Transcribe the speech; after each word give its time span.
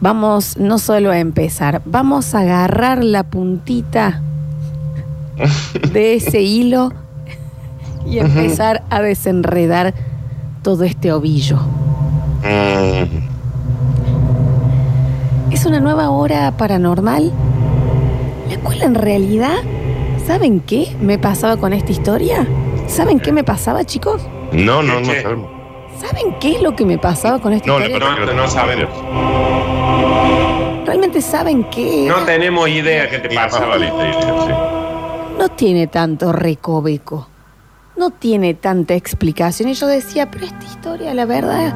vamos 0.00 0.56
no 0.58 0.78
solo 0.78 1.10
a 1.10 1.18
empezar, 1.18 1.82
vamos 1.84 2.34
a 2.34 2.40
agarrar 2.40 3.02
la 3.04 3.24
puntita 3.24 4.22
de 5.92 6.14
ese 6.14 6.42
hilo 6.42 6.92
y 8.06 8.18
empezar 8.18 8.82
a 8.90 9.00
desenredar 9.00 9.94
todo 10.62 10.84
este 10.84 11.12
ovillo. 11.12 11.58
Es 15.50 15.64
una 15.66 15.80
nueva 15.80 16.10
hora 16.10 16.52
paranormal, 16.56 17.32
la 18.50 18.58
cual 18.58 18.82
en 18.82 18.94
realidad, 18.94 19.56
¿saben 20.26 20.60
qué 20.60 20.94
me 21.00 21.18
pasaba 21.18 21.56
con 21.56 21.72
esta 21.72 21.90
historia? 21.92 22.46
¿Saben 22.86 23.18
qué 23.20 23.32
me 23.32 23.44
pasaba, 23.44 23.84
chicos? 23.84 24.22
No, 24.52 24.82
no, 24.82 25.00
no 25.00 25.06
sabemos. 25.06 25.48
¿Saben 26.00 26.34
qué 26.40 26.52
es 26.56 26.62
lo 26.62 26.76
que 26.76 26.84
me 26.84 26.96
pasaba 26.98 27.40
con 27.40 27.52
esta 27.52 27.66
No, 27.66 27.78
historia? 27.80 27.98
no, 27.98 28.26
No, 28.26 28.32
no 28.34 28.48
sabemos. 28.48 28.88
¿Realmente 30.88 31.20
saben 31.20 31.64
qué? 31.70 32.06
No 32.08 32.24
tenemos 32.24 32.66
idea 32.66 33.10
qué 33.10 33.18
te 33.18 33.28
Pasaba 33.34 33.66
pasa. 33.74 33.78
la 33.78 33.86
historia, 33.86 34.58
No 35.38 35.48
tiene 35.50 35.86
tanto 35.86 36.32
recoveco. 36.32 37.28
No 37.98 38.08
tiene 38.08 38.54
tanta 38.54 38.94
explicación. 38.94 39.68
Y 39.68 39.74
yo 39.74 39.86
decía, 39.86 40.30
pero 40.30 40.46
esta 40.46 40.64
historia, 40.64 41.12
la 41.12 41.26
verdad, 41.26 41.74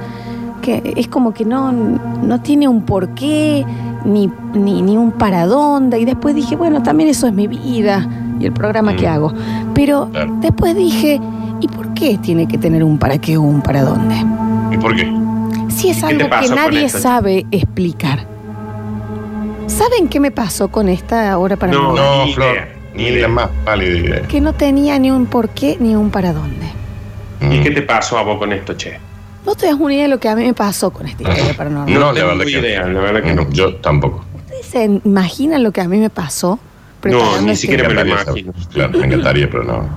que 0.62 0.95
es 0.97 1.09
como 1.09 1.35
que 1.35 1.45
no, 1.45 1.73
no 1.73 2.41
tiene 2.41 2.69
un 2.69 2.87
porqué, 2.87 3.66
ni, 4.07 4.30
ni, 4.55 4.80
ni 4.80 4.97
un 4.97 5.13
para 5.13 5.45
dónde. 5.45 5.99
Y 6.01 6.07
después 6.07 6.35
dije, 6.35 6.57
bueno, 6.57 6.83
también 6.83 7.10
eso 7.10 7.27
es 7.27 7.35
mi 7.35 7.49
vida 7.49 8.09
y 8.41 8.47
el 8.47 8.52
programa 8.55 8.97
que 8.97 9.07
Mm. 9.07 9.13
hago. 9.13 9.33
Pero 9.74 10.09
Claro. 10.10 10.38
después 10.41 10.74
dije, 10.74 11.21
¿y 11.60 11.69
por 11.69 11.93
qué 11.93 12.16
tiene 12.16 12.49
que 12.49 12.57
tener 12.57 12.83
un 12.83 12.97
para 12.97 13.19
qué 13.19 13.37
o 13.37 13.43
un 13.43 13.60
para 13.60 13.83
dónde? 13.83 14.15
¿Y 14.71 14.79
por 14.79 14.97
qué? 14.97 15.13
Si 15.69 15.91
es 15.91 16.02
¿Qué 16.02 16.15
te 16.16 16.24
algo 16.24 16.41
que 16.41 16.49
nadie 16.55 16.88
sabe 16.88 17.45
explicar. 17.51 18.32
¿Saben 19.66 20.09
qué 20.09 20.21
me 20.21 20.30
pasó 20.30 20.69
con 20.69 20.89
esta 20.89 21.37
hora 21.39 21.57
para 21.57 21.73
No. 21.73 21.95
No, 21.95 22.27
ni 22.27 22.35
Flor, 22.35 22.55
idea, 22.55 22.68
ni 22.95 23.02
ni 23.05 23.10
la 23.10 23.16
idea. 23.16 23.29
más 23.29 23.49
pálida 23.65 23.99
idea. 23.99 24.23
Que 24.29 24.41
no 24.41 24.52
tenía 24.52 24.99
ni 24.99 25.10
un 25.10 25.27
por 25.27 25.49
qué 25.51 25.77
ni 25.80 25.95
un 25.96 26.10
para 26.10 26.32
dónde. 26.32 26.66
¿Y 27.41 27.59
Mm. 27.59 27.63
qué 27.63 27.71
te 27.71 27.83
pasó 27.83 28.18
a 28.18 28.23
vos 28.23 28.38
con 28.38 28.52
esto, 28.52 28.74
che? 28.77 28.99
No 29.45 29.55
te 29.55 29.66
das 29.66 29.74
una 29.79 29.93
idea 29.95 30.05
de 30.05 30.09
lo 30.09 30.21
que 30.21 30.29
a 30.29 30.37
mí 30.37 30.45
me 30.45 30.55
pasó 30.55 30.90
con 30.93 31.07
esta 31.07 31.23
historia 31.23 31.55
paranormal. 31.57 31.93
No, 31.93 32.01
No 32.01 32.07
la 32.07 32.13
tengo 32.15 32.29
verdad 32.29 32.45
que 32.45 32.51
idea, 32.51 32.87
la 32.87 33.01
verdad 33.01 33.23
que 33.23 33.35
no. 33.35 33.51
Yo 33.51 33.74
tampoco. 33.77 34.24
¿Ustedes 34.37 34.66
se 34.66 34.85
imaginan 35.05 35.63
lo 35.65 35.73
que 35.73 35.80
a 35.80 35.88
mí 35.88 35.99
me 35.99 36.10
pasó? 36.10 36.51
No, 36.51 37.01
preparando 37.01 37.43
ni 37.43 37.51
este- 37.52 37.63
siquiera 37.63 37.88
me 37.88 37.95
lo 37.95 38.01
encantaría 38.02 38.33
imagino. 38.45 38.52
Claro, 38.73 38.99
me 38.99 39.07
encantaría, 39.07 39.51
pero 39.51 39.65
no. 39.65 39.88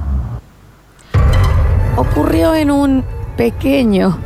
Ocurrió 1.97 2.55
en 2.55 2.71
un 2.71 3.03
pequeño 3.38 4.17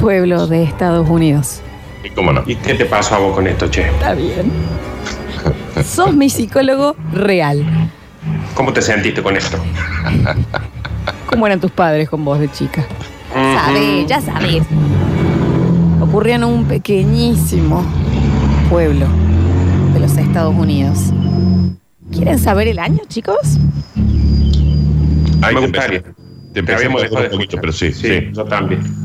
pueblo 0.00 0.46
de 0.46 0.62
Estados 0.62 1.08
Unidos. 1.10 1.60
¿Y 2.04 2.10
cómo 2.10 2.32
no? 2.32 2.42
¿Y 2.46 2.56
qué 2.56 2.74
te 2.74 2.84
pasó 2.84 3.14
a 3.16 3.18
vos 3.18 3.34
con 3.34 3.46
esto, 3.46 3.68
che? 3.70 3.88
Está 3.88 4.14
bien. 4.14 4.52
Sos 5.84 6.14
mi 6.14 6.28
psicólogo 6.28 6.96
real. 7.12 7.64
¿Cómo 8.54 8.72
te 8.72 8.82
sentiste 8.82 9.22
con 9.22 9.36
esto? 9.36 9.58
¿Cómo 11.26 11.46
eran 11.46 11.60
tus 11.60 11.70
padres 11.70 12.08
con 12.08 12.24
vos 12.24 12.38
de 12.38 12.50
chica? 12.50 12.84
Ujú. 13.34 13.54
Sabes, 13.54 14.06
ya 14.06 14.20
sabes. 14.20 14.62
Ocurrió 16.00 16.34
en 16.36 16.44
un 16.44 16.64
pequeñísimo 16.66 17.84
pueblo 18.70 19.06
de 19.92 20.00
los 20.00 20.16
Estados 20.16 20.54
Unidos. 20.54 20.98
¿Quieren 22.12 22.38
saber 22.38 22.68
el 22.68 22.78
año, 22.78 23.00
chicos? 23.08 23.58
Ahí 25.42 25.54
Me 25.54 25.60
te 25.62 25.66
gustaría. 25.66 26.02
Te 26.52 26.72
a 26.72 26.76
Habíamos 26.76 27.02
dejado 27.02 27.22
de 27.22 27.26
un 27.26 27.32
poquito, 27.32 27.56
escuchar. 27.56 27.60
pero 27.60 27.72
sí, 27.72 27.92
sí. 27.92 28.30
Yo 28.32 28.44
también. 28.44 29.03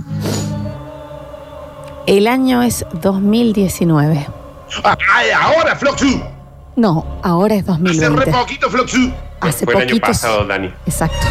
El 2.09 2.27
año 2.27 2.63
es 2.63 2.87
2019. 3.03 4.25
Ah, 4.83 4.97
ay, 5.13 5.27
ahora, 5.29 5.75
Floxu. 5.75 6.19
No, 6.75 7.05
ahora 7.21 7.53
es 7.53 7.61
Hace 7.61 7.71
2020. 7.83 8.25
re 8.25 8.31
poquito, 8.31 8.67
Floxu. 8.67 9.11
Hace 9.39 9.63
Fue 9.63 9.75
el 9.75 9.91
año 9.91 10.01
pasado, 10.01 10.43
Dani. 10.43 10.73
Exacto. 10.87 11.27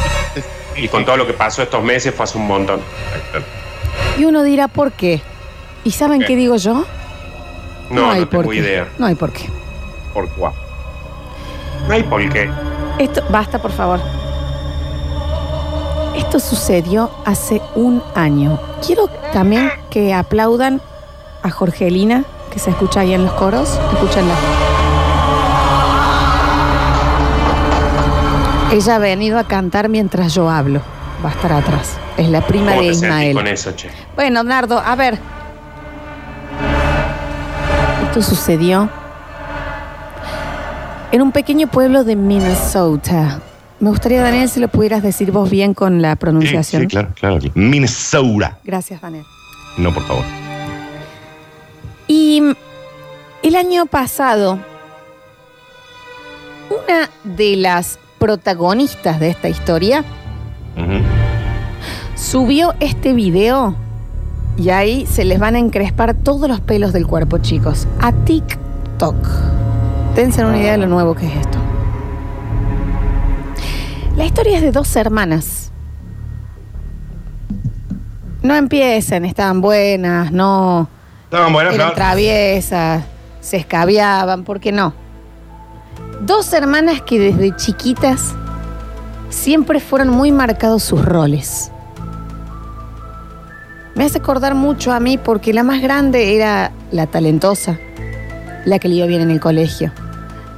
Y 0.77 0.87
con 0.87 1.05
todo 1.05 1.17
lo 1.17 1.27
que 1.27 1.33
pasó 1.33 1.63
estos 1.63 1.83
meses 1.83 2.15
fue 2.15 2.23
hace 2.23 2.39
un 2.39 2.47
montón. 2.47 2.81
Y 4.19 4.25
uno 4.25 4.45
dirá, 4.45 4.69
¿por 4.69 4.93
qué? 4.93 5.21
¿Y 5.83 5.91
saben 5.91 6.21
¿Qué? 6.21 6.27
qué 6.29 6.37
digo 6.37 6.55
yo? 6.55 6.85
No, 7.91 8.03
no, 8.03 8.11
hay 8.13 8.25
tengo 8.27 8.45
por 8.45 8.53
qué. 8.53 8.59
idea. 8.61 8.89
No 8.99 9.07
hay 9.07 9.17
por 9.17 9.33
qué. 9.33 9.51
¿Por 10.15 10.29
cuál? 10.29 10.53
No 11.89 11.93
hay 11.95 12.05
por 12.05 12.29
qué. 12.29 12.49
Esto, 13.01 13.25
basta, 13.31 13.61
por 13.61 13.73
favor. 13.73 13.99
Esto 16.19 16.41
sucedió 16.41 17.11
hace 17.25 17.63
un 17.77 18.03
año. 18.17 18.59
Quiero 18.85 19.07
también 19.33 19.71
que 19.89 20.13
aplaudan 20.13 20.83
a 21.45 21.51
Jorgelina, 21.51 22.25
que 22.51 22.59
se 22.59 22.71
escucha 22.71 23.01
ahí 23.01 23.15
en 23.15 23.25
los 23.25 23.33
coros. 23.35 23.79
Escúchenla. 23.93 24.35
Ella 28.73 28.97
ha 28.97 28.99
venido 28.99 29.39
a 29.39 29.45
cantar 29.45 29.89
mientras 29.89 30.35
yo 30.35 30.51
hablo. 30.51 30.81
Va 31.25 31.31
a 31.31 31.33
estar 31.33 31.53
atrás. 31.53 31.97
Es 32.17 32.29
la 32.29 32.41
prima 32.41 32.73
¿Cómo 32.73 32.83
de 32.83 32.89
Ismael. 32.89 33.35
con 33.35 33.47
eso, 33.47 33.73
che? 33.73 33.89
Bueno, 34.17 34.43
Nardo, 34.43 34.79
a 34.85 34.97
ver. 34.97 35.19
Esto 38.09 38.23
sucedió 38.23 38.91
en 41.13 41.23
un 41.23 41.31
pequeño 41.31 41.69
pueblo 41.69 42.03
de 42.03 42.17
Minnesota. 42.17 43.39
Me 43.81 43.91
gustaría, 43.91 44.23
Daniel, 44.23 44.49
si 44.49 44.59
lo 44.59 44.69
pudieras 44.69 45.03
decir 45.03 45.31
vos 45.31 45.49
bien 45.49 45.73
con 45.73 46.03
la 46.03 46.17
pronunciación. 46.17 46.83
sí, 46.83 46.89
claro, 46.89 47.11
claro. 47.15 47.39
claro. 47.39 47.53
Minnesota. 47.55 48.59
Gracias, 48.65 49.01
Daniel. 49.01 49.25
No, 49.77 49.95
por 49.95 50.03
favor. 50.05 50.25
Y 52.09 52.43
el 53.43 53.55
año 53.55 53.87
pasado, 53.87 54.59
una 56.71 57.09
de 57.23 57.57
las 57.57 57.99
protagonistas 58.19 59.21
de 59.21 59.31
esta 59.31 59.49
historia 59.49 60.05
subió 62.17 62.75
este 62.81 63.13
video 63.13 63.77
y 64.57 64.71
ahí 64.71 65.07
se 65.07 65.25
les 65.25 65.39
van 65.39 65.55
a 65.55 65.59
encrespar 65.61 66.15
todos 66.15 66.49
los 66.49 66.61
pelos 66.61 66.93
del 66.93 67.07
cuerpo, 67.07 67.39
chicos, 67.39 67.87
a 68.01 68.13
TikTok. 68.13 69.17
Dense 70.17 70.45
una 70.45 70.59
idea 70.59 70.73
de 70.73 70.79
lo 70.79 70.89
nuevo 70.89 71.15
que 71.15 71.27
es 71.27 71.37
esto. 71.37 71.68
La 74.19 74.25
historia 74.25 74.57
es 74.57 74.63
de 74.63 74.73
dos 74.73 74.97
hermanas. 74.97 75.71
No 78.43 78.57
empiecen, 78.57 79.25
estaban 79.25 79.61
buenas, 79.61 80.33
no 80.33 80.89
Estaban 81.23 81.53
buenas, 81.53 81.73
eran 81.73 81.95
traviesas, 81.95 83.05
se 83.41 83.59
escabiaban, 83.59 84.43
¿por 84.43 84.59
qué 84.59 84.73
no? 84.73 84.93
Dos 86.23 86.53
hermanas 86.53 87.01
que 87.03 87.21
desde 87.21 87.55
chiquitas 87.55 88.35
siempre 89.29 89.79
fueron 89.79 90.09
muy 90.09 90.33
marcados 90.33 90.83
sus 90.83 91.05
roles. 91.05 91.71
Me 93.95 94.05
hace 94.05 94.19
acordar 94.19 94.57
mucho 94.57 94.93
a 94.93 94.99
mí 94.99 95.17
porque 95.17 95.53
la 95.53 95.63
más 95.63 95.81
grande 95.81 96.35
era 96.35 96.73
la 96.91 97.07
talentosa, 97.07 97.79
la 98.65 98.81
que 98.81 98.89
le 98.89 98.97
iba 98.97 99.07
bien 99.07 99.21
en 99.21 99.31
el 99.31 99.39
colegio, 99.39 99.93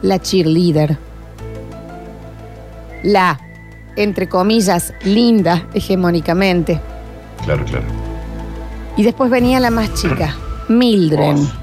la 0.01 0.19
cheerleader, 0.19 0.97
la, 3.03 3.39
entre 4.03 4.29
comillas, 4.29 4.95
linda 5.05 5.67
hegemónicamente. 5.75 6.81
Claro, 7.45 7.65
claro. 7.65 7.85
Y 8.97 9.03
después 9.03 9.31
venía 9.31 9.61
la 9.61 9.71
más 9.71 9.95
chica, 9.95 10.35
Mildred. 10.69 11.37
Oh. 11.37 11.61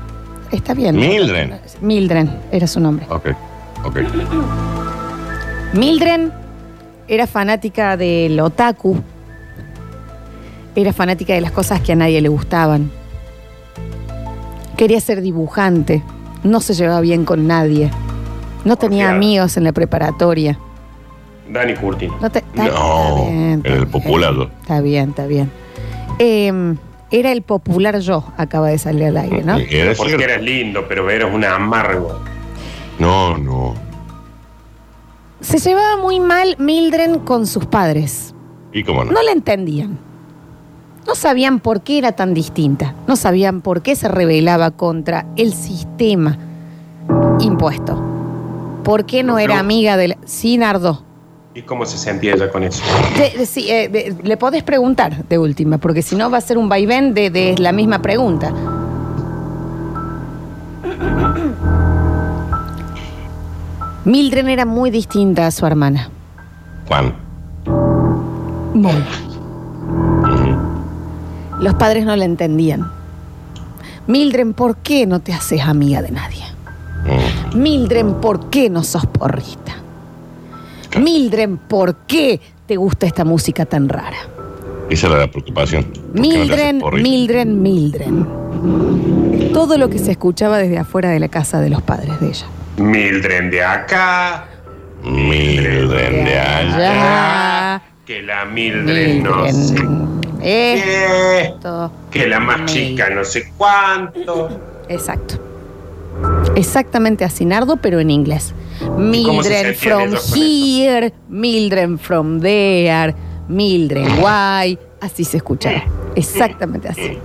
Está 0.52 0.74
bien. 0.74 0.96
¿no? 0.96 1.02
Mildred. 1.02 1.52
Mildred 1.82 2.28
era 2.52 2.68
su 2.68 2.80
nombre. 2.80 3.06
Ok, 3.10 3.28
ok. 3.84 3.98
Mildred 5.74 6.30
era 7.08 7.28
fanática 7.28 7.98
del 7.98 8.40
otaku. 8.40 9.02
Era 10.76 10.94
fanática 10.94 11.34
de 11.34 11.42
las 11.42 11.52
cosas 11.52 11.82
que 11.82 11.94
a 11.94 11.96
nadie 11.96 12.22
le 12.22 12.30
gustaban. 12.30 12.92
Quería 14.78 15.02
ser 15.02 15.22
dibujante. 15.22 16.04
No 16.44 16.62
se 16.62 16.74
llevaba 16.74 17.02
bien 17.02 17.26
con 17.26 17.48
nadie. 17.48 17.90
No 18.64 18.76
tenía 18.76 19.10
amigos 19.10 19.58
en 19.58 19.64
la 19.64 19.72
preparatoria. 19.72 20.60
Dani 21.50 21.74
Curtin. 21.76 22.12
No, 22.22 22.30
te- 22.30 22.40
está- 22.40 22.66
No, 22.66 22.70
está 22.70 23.16
bien, 23.26 23.54
está 23.58 23.70
era 23.70 23.78
el 23.78 23.86
bien. 23.86 24.50
Está 24.62 24.82
bien, 24.82 25.10
está 25.10 25.26
bien. 25.28 25.52
Eh, 26.20 26.76
era 27.12 27.32
el 27.32 27.42
popular 27.42 28.00
yo, 28.00 28.24
acaba 28.38 28.68
de 28.70 28.78
salir 28.78 29.06
al 29.06 29.18
aire, 29.18 29.44
¿no? 29.44 29.58
Era 29.58 29.94
Porque 29.96 30.16
cierto. 30.16 30.24
eres 30.24 30.42
lindo, 30.42 30.86
pero 30.90 31.10
eres 31.10 31.34
un 31.34 31.44
amargo. 31.46 32.20
No, 33.00 33.38
no. 33.38 33.76
Se 35.40 35.60
llevaba 35.60 35.98
muy 36.02 36.20
mal 36.20 36.56
Mildred 36.60 37.18
con 37.24 37.46
sus 37.48 37.66
padres. 37.66 38.34
¿Y 38.74 38.84
cómo 38.84 39.06
no? 39.06 39.12
No 39.12 39.22
la 39.22 39.32
entendían. 39.32 39.98
No 41.06 41.16
sabían 41.16 41.60
por 41.60 41.82
qué 41.82 42.00
era 42.00 42.12
tan 42.14 42.34
distinta. 42.34 42.94
No 43.08 43.16
sabían 43.16 43.62
por 43.62 43.82
qué 43.82 43.96
se 43.96 44.10
rebelaba 44.10 44.72
contra 44.72 45.26
el 45.38 45.54
sistema 45.54 46.38
impuesto. 47.40 48.04
¿Por 48.84 49.06
qué 49.06 49.24
no 49.24 49.34
No, 49.34 49.40
era 49.40 49.60
amiga 49.60 49.96
del... 49.96 50.18
Sí, 50.26 50.58
Nardo. 50.58 51.04
¿Y 51.58 51.64
cómo 51.64 51.86
se 51.88 51.98
sentía 51.98 52.36
ella 52.36 52.52
con 52.52 52.64
eso? 52.64 52.84
De- 53.18 53.36
de- 53.36 53.46
sí, 53.48 53.68
eh, 53.72 53.90
de- 53.90 54.16
le 54.22 54.38
podés 54.38 54.62
preguntar 54.62 55.26
de 55.28 55.40
última, 55.40 55.80
porque 55.80 56.04
si 56.04 56.16
no 56.16 56.30
va 56.30 56.38
a 56.38 56.42
ser 56.42 56.60
un 56.60 56.70
vaivén 56.70 57.16
de, 57.16 57.56
la 57.58 57.72
misma 57.72 58.00
pregunta. 58.00 58.52
Mildred 64.06 64.48
era 64.50 64.66
muy 64.68 64.92
distinta 64.92 65.48
a 65.48 65.52
su 65.52 65.66
hermana. 65.66 66.12
Juan. 66.88 67.16
Muy. 68.76 69.04
Los 71.60 71.74
padres 71.74 72.06
no 72.06 72.16
la 72.16 72.26
entendían. 72.26 72.92
Mildred, 74.06 74.54
¿por 74.54 74.78
qué 74.78 75.08
no 75.08 75.22
te 75.22 75.34
haces 75.34 75.62
amiga 75.64 76.04
de 76.04 76.12
nadie? 76.12 76.44
Ujú. 77.50 77.58
Mildred, 77.58 78.06
¿por 78.22 78.52
qué 78.52 78.70
no 78.70 78.84
sos 78.84 79.08
porrista? 79.08 79.74
Claro. 80.98 81.04
Mildred, 81.04 81.50
¿por 81.68 81.96
qué 82.08 82.40
te 82.66 82.76
gusta 82.76 83.06
esta 83.06 83.24
música 83.26 83.66
tan 83.66 83.88
rara? 83.90 84.18
Esa 84.90 85.08
era 85.08 85.18
la 85.18 85.28
preocupación. 85.32 85.84
¿Por 85.84 86.22
qué 86.22 86.74
no? 86.74 86.92
Mildred, 86.92 87.46
Mildred. 87.48 88.12
Todo 89.54 89.78
lo 89.78 89.90
que 89.90 90.00
se 90.00 90.12
escuchaba 90.12 90.58
desde 90.58 90.78
afuera 90.78 91.10
de 91.10 91.20
la 91.20 91.28
casa 91.30 91.60
de 91.60 91.70
los 91.70 91.82
padres 91.82 92.20
de 92.20 92.28
ella. 92.30 92.46
Mildred 92.78 93.52
de 93.52 93.64
acá, 93.64 94.46
Mildred 95.04 96.26
de 96.26 96.40
allá. 96.40 96.78
Ya. 96.78 97.82
que 98.06 98.22
la 98.22 98.46
Mildred 98.46 99.22
no 99.22 99.48
sé 99.52 99.76
qué, 100.42 101.42
Esto. 101.42 101.92
que 102.12 102.28
la 102.28 102.40
más 102.40 102.60
Mildred. 102.60 102.74
chica 102.74 103.10
no 103.10 103.24
sé 103.26 103.52
cuánto. 103.58 104.50
Exacto. 104.88 105.36
Exactamente 106.56 107.26
así, 107.26 107.46
Nardo, 107.46 107.78
pero 107.78 108.00
en 108.00 108.10
inglés. 108.10 108.54
Sentían 108.80 109.76
from 109.76 110.16
here, 110.34 111.14
Mildred 111.30 112.00
from 112.00 112.40
there, 112.40 113.16
Mildred 113.48 114.08
why. 114.20 114.78
Así 115.02 115.24
se 115.24 115.38
escuchaba. 115.38 115.84
Exactamente 116.16 116.88
así. 116.88 117.18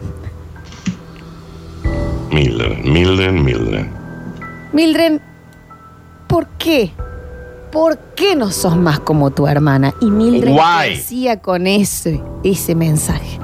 Mildred, 2.31 2.85
Mildred, 2.85 3.33
Mildred. 3.33 3.87
Mildred, 4.73 5.21
¿por 6.27 6.47
qué? 6.59 6.93
¿Por 7.71 7.99
qué 8.15 8.37
no 8.37 8.51
sos 8.51 8.77
más 8.77 9.01
como 9.01 9.31
tu 9.31 9.47
hermana? 9.47 9.95
Y 10.01 10.11
Mildred 10.11 10.53
Why? 10.53 10.91
decía 10.91 11.41
con 11.41 11.67
ese, 11.67 12.23
ese 12.45 12.75
mensaje. 12.75 13.39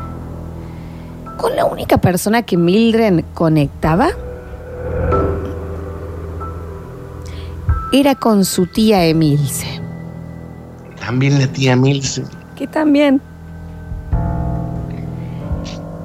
Con 1.39 1.57
la 1.57 1.65
única 1.65 1.99
persona 1.99 2.43
que 2.43 2.59
Mildred 2.59 3.25
conectaba 3.33 4.11
era 7.93 8.15
con 8.15 8.45
su 8.45 8.67
tía 8.67 9.05
Emilce. 9.05 9.81
También 11.01 11.39
la 11.39 11.47
tía 11.47 11.75
Milce. 11.75 12.23
Que 12.57 12.67
también 12.67 13.21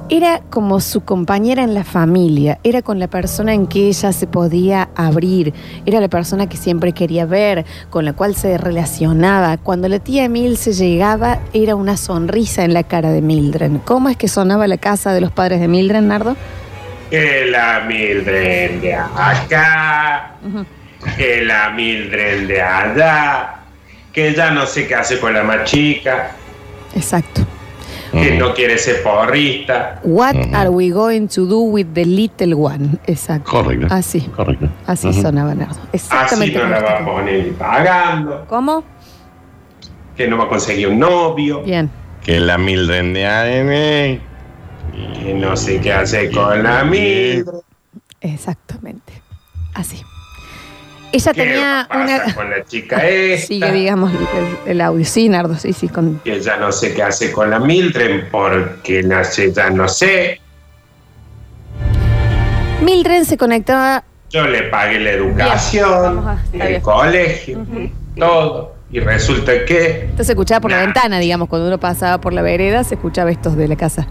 era 0.08 0.40
como 0.50 0.80
su 0.80 1.00
compañera 1.00 1.64
en 1.64 1.74
la 1.74 1.82
familia, 1.82 2.58
era 2.62 2.82
con 2.82 2.98
la 2.98 3.08
persona 3.08 3.54
en 3.54 3.66
que 3.66 3.88
ella 3.88 4.12
se 4.12 4.26
podía 4.26 4.88
abrir, 4.94 5.52
era 5.86 6.00
la 6.00 6.08
persona 6.08 6.48
que 6.48 6.56
siempre 6.56 6.92
quería 6.92 7.26
ver, 7.26 7.64
con 7.90 8.04
la 8.04 8.12
cual 8.12 8.34
se 8.36 8.56
relacionaba. 8.58 9.56
Cuando 9.56 9.88
la 9.88 9.98
tía 9.98 10.24
Emilce 10.24 10.72
llegaba, 10.72 11.40
era 11.52 11.74
una 11.74 11.96
sonrisa 11.96 12.64
en 12.64 12.74
la 12.74 12.82
cara 12.82 13.10
de 13.10 13.22
Mildred. 13.22 13.72
¿Cómo 13.84 14.08
es 14.08 14.16
que 14.16 14.28
sonaba 14.28 14.68
la 14.68 14.78
casa 14.78 15.12
de 15.12 15.20
los 15.20 15.32
padres 15.32 15.60
de 15.60 15.68
Mildred, 15.68 16.02
Nardo? 16.02 16.36
Que 17.10 17.46
la 17.46 17.84
Mildred 17.86 18.80
de 18.80 18.94
acá, 18.94 20.36
que 21.16 21.44
la 21.44 21.70
Mildred 21.70 22.46
de 22.48 22.60
allá, 22.62 23.54
que 24.12 24.32
ya 24.34 24.50
no 24.50 24.66
sé 24.66 24.86
qué 24.86 24.94
hace 24.94 25.18
con 25.18 25.32
la 25.34 25.42
más 25.42 25.64
chica, 25.64 26.32
Exacto. 26.94 27.42
que 28.12 28.32
no 28.38 28.54
quiere 28.54 28.78
ser 28.78 29.02
porrista. 29.02 30.00
What 30.04 30.36
are 30.54 30.68
we 30.70 30.90
going 30.90 31.26
to 31.28 31.46
do 31.46 31.60
with 31.62 31.86
the 31.94 32.04
little 32.04 32.54
one? 32.54 32.98
Exacto. 33.06 33.50
Correcto. 33.50 33.88
Así, 33.90 34.20
Correcto. 34.20 34.68
así 34.86 35.08
Ujú. 35.08 35.22
sonaba 35.22 35.54
Nardo. 35.54 35.74
Así 35.74 35.88
Exactamente. 35.94 36.58
no 36.58 36.68
la 36.68 36.80
va 36.80 36.98
a 36.98 37.04
poner 37.04 37.44
ni 37.46 37.50
pagando, 37.52 38.44
¿Cómo? 38.48 38.84
que 40.16 40.28
no 40.28 40.36
va 40.38 40.44
a 40.44 40.48
conseguir 40.48 40.86
un 40.88 41.00
novio, 41.00 41.62
Bien. 41.64 41.90
Que 42.22 42.38
la 42.38 42.56
Mildred 42.56 43.12
de 43.12 43.26
AM. 43.26 44.20
que 45.24 45.34
no 45.34 45.56
sé 45.56 45.80
qué 45.80 45.92
hace 45.92 46.30
con 46.30 46.62
la 46.62 46.84
Mildred. 46.84 47.60
Exactamente. 48.20 49.12
Así. 49.74 50.00
Ella 51.14 51.32
¿Qué 51.32 51.42
tenía 51.44 51.86
pasa 51.88 52.24
una. 52.24 52.34
con 52.34 52.50
la 52.50 52.64
chica 52.64 52.96
esta? 53.08 53.46
Sigue, 53.46 53.72
digamos, 53.72 54.10
el, 54.12 54.70
el 54.72 54.80
audio. 54.80 55.04
Sí, 55.04 55.28
Nardo, 55.28 55.54
sí, 55.56 55.72
sí. 55.72 55.88
Con... 55.88 56.18
Que 56.24 56.40
ya 56.40 56.56
no 56.56 56.72
sé 56.72 56.92
qué 56.94 57.02
hace 57.04 57.30
con 57.30 57.50
la 57.50 57.60
Mildred 57.60 58.24
porque 58.30 59.02
nace 59.02 59.52
ya 59.52 59.70
no 59.70 59.88
sé. 59.88 60.40
Mildred 62.82 63.24
se 63.24 63.36
conectaba. 63.36 64.04
Yo 64.30 64.46
le 64.46 64.64
pagué 64.64 64.98
la 65.00 65.10
educación, 65.12 66.26
a- 66.28 66.42
el 66.52 66.82
colegio, 66.82 67.64
todo. 68.16 68.74
Y 68.90 69.00
resulta 69.00 69.64
que 69.64 70.06
Esto 70.10 70.24
se 70.24 70.32
escuchaba 70.32 70.60
por 70.60 70.70
la 70.70 70.80
ventana, 70.80 71.18
digamos, 71.18 71.48
cuando 71.48 71.66
uno 71.68 71.78
pasaba 71.78 72.20
por 72.20 72.32
la 72.32 72.42
vereda, 72.42 72.84
se 72.84 72.94
escuchaba 72.96 73.30
estos 73.30 73.56
de 73.56 73.68
la 73.68 73.76
casa. 73.76 74.02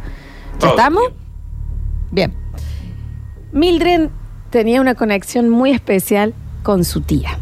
¿Ya 0.53 0.59
Todo 0.59 0.69
estamos? 0.71 1.03
bien. 2.11 2.31
Bien. 2.31 2.33
Mildred 3.51 4.09
tenía 4.49 4.81
una 4.81 4.95
conexión 4.95 5.49
muy 5.49 5.71
especial 5.71 6.33
con 6.63 6.83
su 6.83 7.01
tía. 7.01 7.37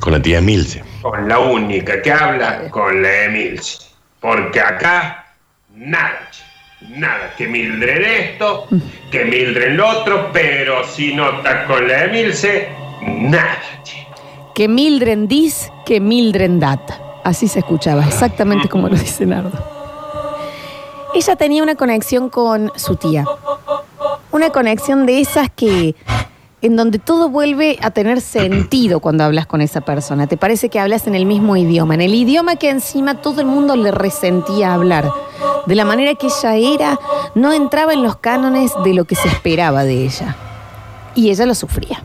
Con 0.00 0.12
la 0.12 0.20
tía 0.20 0.40
Milce. 0.40 0.82
con 1.00 1.28
la 1.28 1.38
única 1.38 2.02
que 2.02 2.12
habla 2.12 2.68
con 2.70 3.02
la 3.02 3.24
Emilce. 3.24 3.78
Porque 4.20 4.60
acá, 4.60 5.26
nada, 5.74 6.28
nada. 6.96 7.32
Que 7.36 7.46
Mildred 7.46 8.02
esto, 8.02 8.66
que 9.10 9.24
Mildred 9.24 9.74
lo 9.74 9.88
otro, 9.88 10.30
pero 10.32 10.86
si 10.86 11.14
no 11.14 11.38
está 11.38 11.64
con 11.66 11.86
la 11.86 12.04
Emilce, 12.04 12.68
nada. 13.02 13.58
Que 14.54 14.68
Mildred 14.68 15.28
dis, 15.28 15.70
que 15.86 16.00
Mildred 16.00 16.50
data. 16.58 17.00
Así 17.24 17.46
se 17.46 17.60
escuchaba, 17.60 18.04
exactamente 18.04 18.68
como 18.68 18.88
lo 18.88 18.96
dice 18.96 19.24
Nardo. 19.24 19.72
Ella 21.14 21.36
tenía 21.36 21.62
una 21.62 21.74
conexión 21.74 22.28
con 22.30 22.72
su 22.76 22.96
tía. 22.96 23.24
Una 24.30 24.50
conexión 24.50 25.06
de 25.06 25.20
esas 25.20 25.50
que. 25.50 25.94
En 26.62 26.76
donde 26.76 27.00
todo 27.00 27.28
vuelve 27.28 27.76
a 27.82 27.90
tener 27.90 28.20
sentido 28.20 29.00
cuando 29.00 29.24
hablas 29.24 29.46
con 29.46 29.60
esa 29.60 29.80
persona. 29.80 30.28
Te 30.28 30.36
parece 30.36 30.68
que 30.68 30.78
hablas 30.78 31.08
en 31.08 31.16
el 31.16 31.26
mismo 31.26 31.56
idioma, 31.56 31.94
en 31.94 32.00
el 32.00 32.14
idioma 32.14 32.56
que 32.56 32.70
encima 32.70 33.20
todo 33.20 33.40
el 33.40 33.48
mundo 33.48 33.74
le 33.74 33.90
resentía 33.90 34.72
hablar. 34.72 35.10
De 35.66 35.74
la 35.74 35.84
manera 35.84 36.14
que 36.14 36.28
ella 36.28 36.54
era, 36.54 36.98
no 37.34 37.52
entraba 37.52 37.92
en 37.92 38.04
los 38.04 38.16
cánones 38.16 38.72
de 38.84 38.94
lo 38.94 39.04
que 39.04 39.16
se 39.16 39.28
esperaba 39.28 39.82
de 39.84 40.04
ella. 40.04 40.36
Y 41.16 41.30
ella 41.30 41.46
lo 41.46 41.54
sufría. 41.54 42.02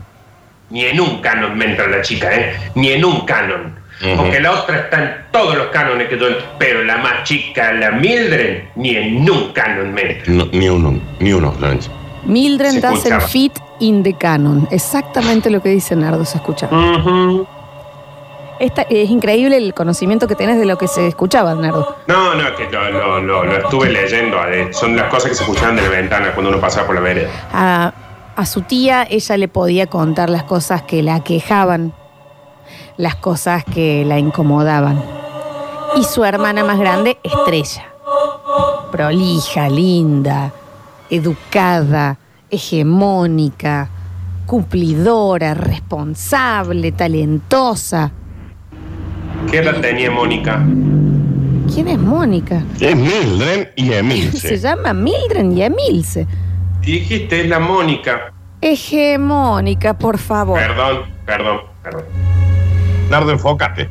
Ni 0.72 0.86
en 0.86 1.00
un 1.00 1.22
canon 1.22 1.56
me 1.56 1.66
entra 1.66 1.88
la 1.88 2.02
chica, 2.02 2.36
¿eh? 2.36 2.56
Ni 2.76 2.90
en 2.90 3.06
un 3.06 3.26
canon. 3.26 3.76
Ujú. 4.02 4.18
Porque 4.18 4.40
la 4.40 4.52
otra 4.52 4.80
está 4.80 5.04
en 5.04 5.12
todos 5.32 5.56
los 5.56 5.68
cánones 5.68 6.10
que 6.10 6.20
yo 6.20 6.28
entro. 6.28 6.44
Pero 6.58 6.84
la 6.84 6.98
más 6.98 7.24
chica, 7.24 7.74
la 7.74 7.92
Mildred, 7.92 8.64
ni 8.76 8.96
en 8.96 9.30
un 9.30 9.54
canon 9.54 9.94
me 9.94 10.02
entra. 10.02 10.34
No, 10.34 10.46
ni 10.52 10.68
uno, 10.68 11.00
ni 11.20 11.32
uno, 11.32 11.52
Florencia. 11.54 11.92
Mildred 12.26 12.82
doesn't 12.82 12.98
escuchaba. 12.98 13.28
fit 13.28 13.54
in 13.80 14.04
the 14.04 14.14
canon. 14.14 14.68
Exactamente 14.72 15.50
lo 15.50 15.62
que 15.62 15.70
dice 15.70 15.96
Nardo, 15.96 16.26
se 16.26 16.38
escucha. 16.38 16.70
Esta, 18.60 18.82
es 18.84 19.10
increíble 19.12 19.56
el 19.58 19.74
conocimiento 19.76 20.28
que 20.28 20.34
tenés 20.36 20.58
de 20.58 20.66
lo 20.66 20.78
que 20.80 20.88
se 20.88 21.06
escuchaba, 21.08 21.54
Nardo. 21.54 21.96
No, 22.08 22.34
no, 22.34 22.56
que 22.56 22.66
lo, 22.72 22.90
lo- 22.92 23.22
lo- 23.22 23.44
lo 23.44 23.58
estuve 23.58 23.90
leyendo. 23.92 24.38
eh, 24.48 24.70
Son 24.74 24.96
las 24.96 25.06
cosas 25.12 25.30
que 25.30 25.36
se 25.36 25.44
escuchaban 25.44 25.76
de 25.76 25.84
la 25.84 25.90
ventana 25.90 26.32
cuando 26.34 26.50
uno 26.50 26.60
pasaba 26.60 26.88
por 26.88 26.96
la 26.96 27.02
vereda. 27.02 27.30
A, 27.54 27.94
a 28.36 28.46
su 28.48 28.62
tía 28.62 29.06
ella 29.08 29.38
le 29.38 29.48
podía 29.48 29.86
contar 29.86 30.32
las 30.32 30.42
cosas 30.44 30.82
que 30.82 31.04
la 31.04 31.20
quejaban, 31.24 31.94
las 32.98 33.16
cosas 33.16 33.64
que 33.64 34.04
la 34.06 34.18
incomodaban. 34.18 35.04
Y 35.96 36.04
su 36.04 36.26
hermana 36.26 36.64
más 36.64 36.80
grande, 36.80 37.20
Estrella. 37.22 37.86
Prolija, 38.92 39.70
linda, 39.70 40.52
educada, 41.12 42.18
hegemónica, 42.50 43.90
cumplidora, 44.46 45.54
responsable, 45.54 46.92
talentosa. 46.92 48.12
¿Qué 49.52 49.60
edad 49.60 49.80
tenía 49.82 50.12
Mónica? 50.12 50.64
¿Quién 51.74 51.88
es 51.90 52.00
Mónica? 52.00 52.64
Es 52.80 52.96
Mildred 52.96 53.70
y 53.76 53.88
Se 53.88 53.98
Emilce. 54.00 54.58
llama 54.58 54.94
Mildred 54.94 55.52
y 55.52 55.62
Emilce. 55.62 56.28
Dijiste 56.82 57.42
es 57.42 57.50
la 57.50 57.60
Mónica. 57.60 58.34
Hegemónica, 58.62 59.94
por 59.98 60.18
favor. 60.18 60.60
Perdón, 60.60 61.02
perdón, 61.26 61.60
perdón. 61.84 62.04
Nardo, 63.12 63.32
enfócate. 63.32 63.90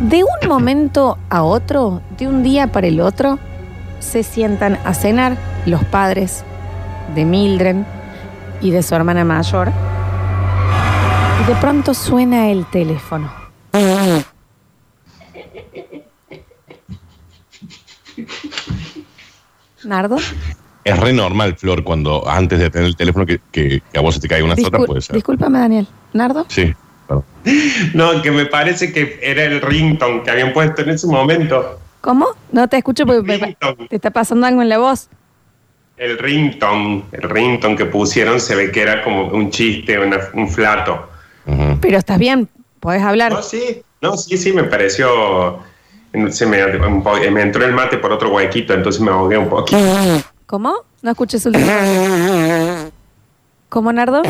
De 0.00 0.24
un 0.24 0.48
momento 0.48 1.18
a 1.28 1.42
otro, 1.42 2.00
de 2.18 2.26
un 2.26 2.42
día 2.42 2.66
para 2.68 2.86
el 2.86 3.00
otro, 3.00 3.38
se 4.00 4.22
sientan 4.22 4.78
a 4.84 4.94
cenar 4.94 5.36
los 5.66 5.84
padres 5.84 6.44
de 7.14 7.24
Mildred 7.24 7.76
y 8.60 8.70
de 8.70 8.82
su 8.82 8.94
hermana 8.94 9.24
mayor. 9.24 9.70
Y 11.42 11.46
de 11.48 11.54
pronto 11.56 11.94
suena 11.94 12.50
el 12.50 12.66
teléfono. 12.66 13.30
Nardo, 19.84 20.16
Es 20.84 20.98
re 20.98 21.12
normal, 21.12 21.56
Flor, 21.56 21.84
cuando 21.84 22.28
antes 22.28 22.58
de 22.58 22.70
tener 22.70 22.86
el 22.88 22.96
teléfono 22.96 23.24
que, 23.26 23.40
que- 23.52 23.82
que 23.92 23.98
a 23.98 24.00
vos 24.02 24.14
se 24.14 24.20
te 24.20 24.28
caiga 24.28 24.44
una 24.44 24.56
sota, 24.56 24.78
Discul- 24.78 24.86
puede 24.86 25.00
ser. 25.02 25.14
Discúlpame, 25.14 25.58
Daniel. 25.58 25.86
¿Nardo? 26.12 26.46
Sí, 26.48 26.74
perdón. 27.06 27.24
No, 27.94 28.20
que 28.22 28.30
me 28.30 28.46
parece 28.46 28.92
que 28.92 29.18
era 29.22 29.44
el 29.44 29.60
ringtone 29.60 30.22
que 30.22 30.30
habían 30.30 30.52
puesto 30.52 30.82
en 30.82 30.90
ese 30.90 31.06
momento. 31.06 31.78
¿Cómo? 32.00 32.28
No 32.52 32.66
te 32.68 32.78
escucho 32.78 33.04
porque 33.06 33.22
me- 33.22 33.56
te 33.88 33.96
está 33.96 34.10
pasando 34.10 34.46
algo 34.46 34.62
en 34.62 34.68
la 34.68 34.78
voz. 34.78 35.08
El 36.00 36.16
ringtone, 36.16 37.02
el 37.12 37.20
ringtone 37.28 37.76
que 37.76 37.84
pusieron 37.84 38.40
se 38.40 38.54
ve 38.56 38.72
que 38.72 38.80
era 38.80 39.04
como 39.04 39.26
un 39.28 39.50
chiste, 39.50 39.98
una- 39.98 40.30
un 40.32 40.48
flato. 40.48 41.10
Pero 41.82 41.98
estás 41.98 42.18
bien, 42.18 42.48
podés 42.80 43.02
hablar. 43.02 43.32
No, 43.32 43.42
sí, 43.42 43.82
no, 44.00 44.16
sí, 44.16 44.38
sí, 44.38 44.50
me 44.54 44.64
pareció. 44.64 45.58
Se 46.30 46.46
me, 46.46 46.64
po- 47.02 47.18
me 47.30 47.42
entró 47.42 47.66
el 47.66 47.74
mate 47.74 47.98
por 47.98 48.12
otro 48.12 48.30
huequito, 48.30 48.72
entonces 48.72 49.02
me 49.02 49.10
ahogué 49.10 49.36
un 49.36 49.50
poquito. 49.50 49.78
¿Cómo? 50.46 50.74
No 51.02 51.10
escuché 51.10 51.38
su 51.38 51.52
¿Cómo, 53.68 53.92
Nardo? 53.92 54.22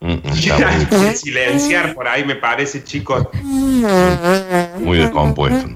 Mm, 0.00 0.14
Silenciar 1.16 1.94
por 1.94 2.06
ahí 2.06 2.24
me 2.24 2.36
parece, 2.36 2.84
chicos. 2.84 3.26
muy 4.78 4.96
descompuesto. 4.98 5.68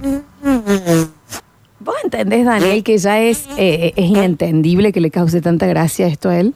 ¿Vos 1.85 1.97
entendés, 2.05 2.45
Daniel, 2.45 2.83
que 2.85 2.97
ya 2.99 3.21
es, 3.21 3.49
eh, 3.57 3.93
es 3.97 4.05
inentendible 4.07 4.93
que 4.93 5.01
le 5.01 5.11
cause 5.11 5.41
tanta 5.41 5.67
gracia 5.67 6.07
esto 6.07 6.29
a 6.29 6.39
él? 6.39 6.55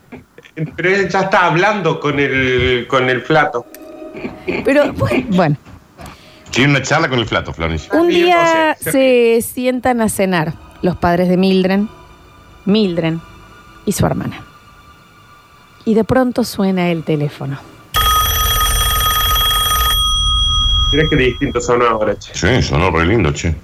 Pero 0.77 0.89
él 0.89 1.09
ya 1.09 1.21
está 1.23 1.47
hablando 1.47 1.99
con 2.01 2.19
el, 2.21 2.87
con 2.89 3.11
el 3.11 3.21
flato. 3.23 3.67
Pero 4.65 4.93
bueno, 4.95 5.27
bueno, 5.31 5.57
Tiene 6.51 6.71
una 6.71 6.83
charla 6.83 7.09
con 7.09 7.19
el 7.19 7.27
flato, 7.27 7.53
Florencia. 7.53 7.93
un 7.93 8.09
día 8.09 8.77
se 8.81 9.41
sientan 9.43 10.01
a 10.01 10.09
cenar 10.09 10.55
los 10.81 10.97
padres 10.97 11.29
de 11.29 11.37
Mildred, 11.37 11.81
Mildred 12.65 13.15
y 13.85 13.93
su 13.93 14.07
hermana. 14.07 14.41
Y 15.85 15.95
de 15.95 16.05
pronto 16.05 16.45
suena 16.45 16.91
el 16.91 17.03
teléfono. 17.05 17.59
Mira 20.93 21.05
qué 21.11 21.17
distinto 21.17 21.61
son 21.61 21.83
ahora, 21.83 22.17
che. 22.19 22.33
Sí, 22.35 22.63
sonó 22.63 22.91
re 22.91 23.05
lindo, 23.07 23.33
che. 23.33 23.55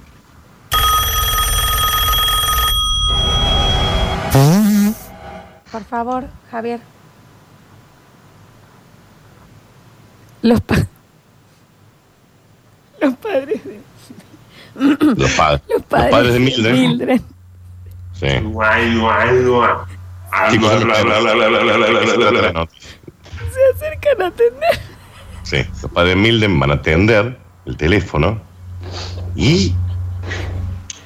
favor, 5.93 6.25
Javier. 6.49 6.79
Los, 10.41 10.59
padres 10.61 10.87
de... 13.63 13.79
Los, 14.73 14.99
los, 14.99 15.31
padres 15.33 15.61
los 15.69 15.83
padres 15.83 16.33
de 16.33 16.39
Mildred. 16.39 16.73
Mildred. 16.73 17.21
Sí. 18.13 18.27
Guay, 18.41 18.97
guay, 18.97 19.43
guay. 19.43 19.69
Chicos, 20.49 20.71
se 20.71 20.89
acercan 23.75 24.21
a 24.23 24.25
atender. 24.25 24.79
Sí, 25.43 25.57
los 25.79 25.91
padres 25.91 26.15
de 26.15 26.21
Milden 26.21 26.59
van 26.59 26.71
a 26.71 26.73
atender 26.73 27.37
el 27.67 27.77
teléfono 27.77 28.41
y 29.35 29.75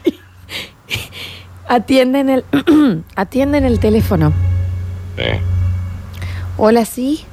atienden 1.67 2.29
el 2.29 2.46
atienden 3.17 3.65
el 3.65 3.82
teléfono. 3.82 4.32
Hola, 6.58 6.86
¿sí? 6.86 7.26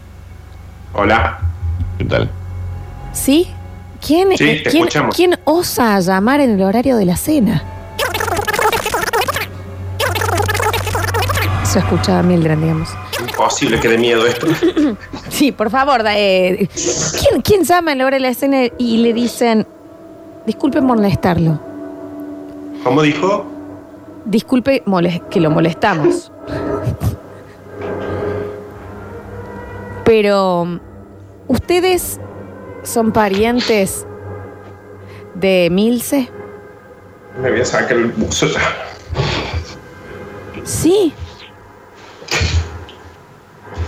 Hola. 0.94 1.38
¿qué 1.98 2.04
tal? 2.04 2.30
¿Sí? 3.12 3.48
¿Quién, 4.04 4.36
Sí, 4.36 4.44
eh, 4.44 4.62
¿quién, 4.70 4.86
quién 5.14 5.38
osa 5.44 5.98
llamar 6.00 6.40
en 6.40 6.50
el 6.50 6.62
horario 6.62 6.96
de 6.96 7.06
la 7.06 7.16
cena? 7.16 7.62
Eso 11.62 11.78
escuchaba 11.78 12.22
Mildred, 12.22 12.58
digamos. 12.58 12.88
Imposible 13.20 13.80
que 13.80 13.88
dé 13.88 13.98
miedo 13.98 14.26
esto. 14.26 14.46
Sí, 15.30 15.50
por 15.50 15.68
favor. 15.70 16.02
da- 16.04 16.16
eh, 16.16 16.68
¿quién, 17.20 17.42
¿Quién 17.42 17.64
llama 17.64 17.90
en 17.92 17.98
la 17.98 18.06
hora 18.06 18.16
de 18.16 18.20
la 18.20 18.34
cena 18.34 18.66
y 18.78 18.98
le 18.98 19.12
dicen, 19.12 19.66
disculpe 20.46 20.80
molestarlo? 20.80 21.58
¿Cómo 22.84 23.02
dijo? 23.02 23.44
Disculpe 24.26 24.84
que 25.30 25.40
lo 25.40 25.50
molestamos. 25.50 26.30
Pero, 30.16 30.78
¿ustedes 31.48 32.20
son 32.84 33.10
parientes 33.10 34.06
de 35.34 35.66
Milce? 35.72 36.30
Me 37.42 37.50
voy 37.50 37.60
a 37.62 37.64
sacar 37.64 37.96
el 37.96 38.12
buzo 38.12 38.46
ya. 38.46 38.60
Sí. 40.62 41.12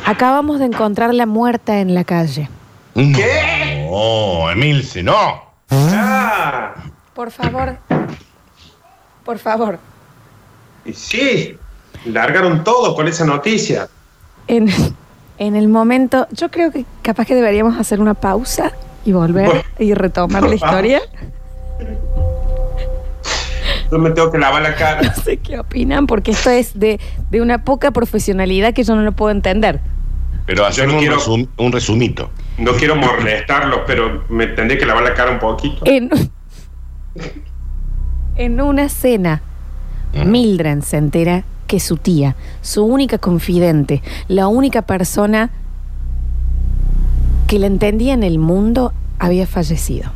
Acabamos 0.04 0.58
de 0.58 0.64
encontrarla 0.64 1.26
muerta 1.26 1.78
en 1.78 1.94
la 1.94 2.02
calle. 2.02 2.50
¿Qué? 2.96 3.86
No, 3.88 4.50
Emilce, 4.50 5.04
no. 5.04 5.44
Ah, 5.70 6.74
Por 7.14 7.30
favor. 7.30 7.78
Por 9.24 9.38
favor. 9.38 9.78
y 10.84 10.92
sí, 10.92 11.56
largaron 12.04 12.64
todo 12.64 12.96
con 12.96 13.06
esa 13.06 13.24
noticia. 13.24 13.88
En, 14.48 14.68
en 15.38 15.56
el 15.56 15.68
momento, 15.68 16.26
yo 16.32 16.50
creo 16.50 16.70
que 16.70 16.84
capaz 17.02 17.26
que 17.26 17.34
deberíamos 17.34 17.78
hacer 17.78 18.00
una 18.00 18.14
pausa 18.14 18.72
y 19.04 19.12
volver 19.12 19.46
Bueno. 19.46 19.62
y 19.78 19.94
retomar 19.94 20.42
la 20.42 20.54
historia. 20.56 21.00
Yo 23.90 23.98
me 23.98 24.10
tengo 24.10 24.30
que 24.32 24.38
lavar 24.38 24.62
la 24.62 24.74
cara. 24.74 25.02
No 25.16 25.22
sé 25.22 25.36
qué 25.38 25.58
opinan, 25.58 26.06
porque 26.06 26.32
esto 26.32 26.50
es 26.50 26.78
de, 26.78 26.98
de 27.30 27.40
una 27.40 27.64
poca 27.64 27.90
profesionalidad 27.92 28.74
que 28.74 28.82
yo 28.84 28.96
no 28.96 29.02
lo 29.02 29.12
puedo 29.12 29.30
entender. 29.30 29.80
Pero 30.46 30.64
hacemos 30.64 30.92
no 30.94 30.98
un, 30.98 31.04
quiero- 31.04 31.16
resum- 31.20 31.48
un 31.56 31.72
resumito. 31.72 32.30
No 32.58 32.72
quiero 32.72 32.96
molestarlos, 32.96 33.80
pero 33.86 34.24
me 34.28 34.46
tendré 34.46 34.78
que 34.78 34.86
lavar 34.86 35.04
la 35.04 35.14
cara 35.14 35.30
un 35.30 35.38
poquito. 35.38 35.82
En, 35.84 36.08
en 38.36 38.60
una 38.60 38.88
cena, 38.88 39.42
Mildred 40.24 40.80
se 40.82 40.96
entera 40.96 41.44
que 41.66 41.80
su 41.80 41.96
tía, 41.96 42.36
su 42.62 42.84
única 42.84 43.18
confidente, 43.18 44.02
la 44.28 44.48
única 44.48 44.82
persona 44.82 45.50
que 47.46 47.58
la 47.58 47.66
entendía 47.66 48.14
en 48.14 48.22
el 48.22 48.38
mundo, 48.38 48.92
había 49.18 49.46
fallecido. 49.46 50.10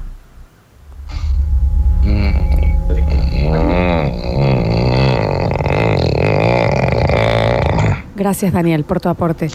Gracias, 8.17 8.53
Daniel, 8.53 8.85
por 8.85 9.01
tu 9.01 9.09
aporte. 9.09 9.49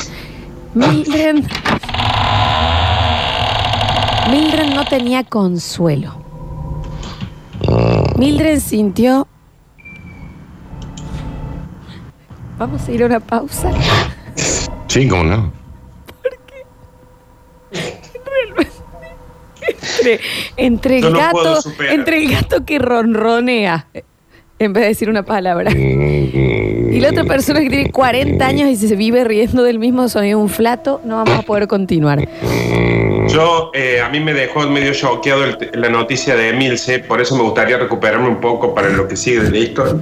Mildred. 0.74 1.44
Mildred 4.32 4.74
no 4.74 4.86
tenía 4.86 5.24
consuelo. 5.24 6.16
Mildred 8.18 8.60
sintió. 8.60 9.28
Vamos 12.58 12.88
a 12.88 12.92
ir 12.92 13.04
a 13.04 13.06
una 13.08 13.20
pausa. 13.20 13.72
Sí, 14.88 15.08
cómo 15.08 15.24
no. 15.24 15.52
Entre, 19.68 20.20
entre 20.58 21.02
Yo 21.02 21.08
el 21.08 21.14
no 21.14 21.20
gato, 21.20 21.60
entre 21.90 22.24
el 22.24 22.32
gato 22.32 22.64
que 22.66 22.78
ronronea 22.78 23.88
en 24.60 24.74
vez 24.74 24.84
de 24.84 24.88
decir 24.90 25.10
una 25.10 25.24
palabra. 25.24 25.72
Y 25.72 27.00
la 27.00 27.10
otra 27.10 27.26
persona 27.26 27.60
que 27.60 27.70
tiene 27.70 27.92
40 27.92 28.46
años 28.46 28.70
y 28.70 28.76
se 28.76 28.96
vive 28.96 29.24
riendo 29.24 29.64
del 29.64 29.80
mismo 29.80 30.08
sonido 30.08 30.40
un 30.40 30.50
flato, 30.50 31.02
no 31.04 31.16
vamos 31.16 31.40
a 31.40 31.42
poder 31.42 31.68
continuar. 31.68 32.28
Yo, 33.28 33.72
eh, 33.74 34.00
a 34.02 34.08
mí 34.10 34.20
me 34.20 34.34
dejó 34.34 34.62
medio 34.70 34.94
choqueado 34.94 35.58
la 35.74 35.90
noticia 35.90 36.36
de 36.36 36.50
Emilce, 36.50 37.00
por 37.00 37.20
eso 37.20 37.36
me 37.36 37.44
gustaría 37.44 37.78
recuperarme 37.78 38.30
un 38.30 38.40
poco 38.40 38.74
para 38.74 38.90
lo 38.90 39.08
que 39.08 39.18
sigue 39.18 39.42
de 39.42 39.52
la 39.52 39.58
historia. 39.58 39.96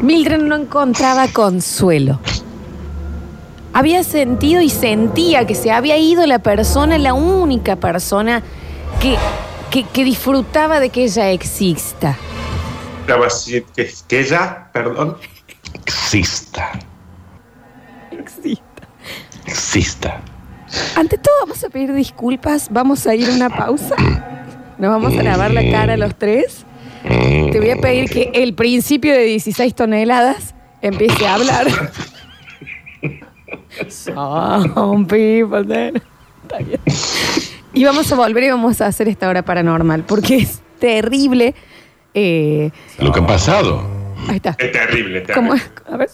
Mildred 0.00 0.42
no 0.42 0.56
encontraba 0.56 1.28
consuelo. 1.28 2.20
Había 3.72 4.04
sentido 4.04 4.62
y 4.62 4.70
sentía 4.70 5.46
que 5.46 5.54
se 5.54 5.70
había 5.70 5.98
ido 5.98 6.26
la 6.26 6.38
persona, 6.38 6.98
la 6.98 7.14
única 7.14 7.76
persona 7.76 8.42
que, 9.00 9.16
que, 9.70 9.84
que 9.84 10.04
disfrutaba 10.04 10.80
de 10.80 10.90
que 10.90 11.04
ella 11.04 11.30
exista. 11.30 12.16
Que 14.08 14.20
ella, 14.20 14.70
perdón. 14.72 15.16
Exista. 15.74 16.72
Exista. 18.10 18.88
Exista. 19.46 20.20
Ante 20.96 21.16
todo 21.18 21.34
vamos 21.42 21.62
a 21.62 21.68
pedir 21.68 21.92
disculpas, 21.92 22.68
vamos 22.70 23.06
a 23.06 23.14
ir 23.14 23.28
a 23.28 23.34
una 23.34 23.50
pausa. 23.50 23.94
Nos 24.78 24.90
vamos 24.90 25.16
a 25.16 25.22
lavar 25.22 25.52
la 25.52 25.62
cara 25.70 25.96
los 25.96 26.14
tres. 26.16 26.64
Te 27.08 27.58
voy 27.60 27.70
a 27.70 27.76
pedir 27.76 28.10
que 28.10 28.30
el 28.34 28.54
principio 28.54 29.12
de 29.12 29.20
16 29.24 29.74
toneladas 29.74 30.54
empiece 30.82 31.26
a 31.26 31.34
hablar. 31.34 31.66
Some 33.88 35.06
people 35.06 35.64
that- 35.66 36.02
Está 36.42 36.58
bien. 36.58 36.80
Y 37.72 37.84
vamos 37.84 38.10
a 38.10 38.16
volver 38.16 38.44
y 38.44 38.48
vamos 38.50 38.80
a 38.80 38.86
hacer 38.86 39.08
esta 39.08 39.28
hora 39.28 39.42
paranormal, 39.44 40.04
porque 40.04 40.36
es 40.36 40.60
terrible 40.78 41.54
Eh, 42.18 42.70
Lo 42.98 43.12
que 43.12 43.20
ha 43.20 43.26
pasado. 43.26 43.82
ahí 44.28 44.36
está. 44.36 44.56
Es 44.58 44.72
terrible, 44.72 45.18
es 45.18 45.30
¿Cómo 45.34 45.50
terrible. 45.54 45.72
es? 45.84 45.92
A 45.92 45.96
ver, 45.98 46.08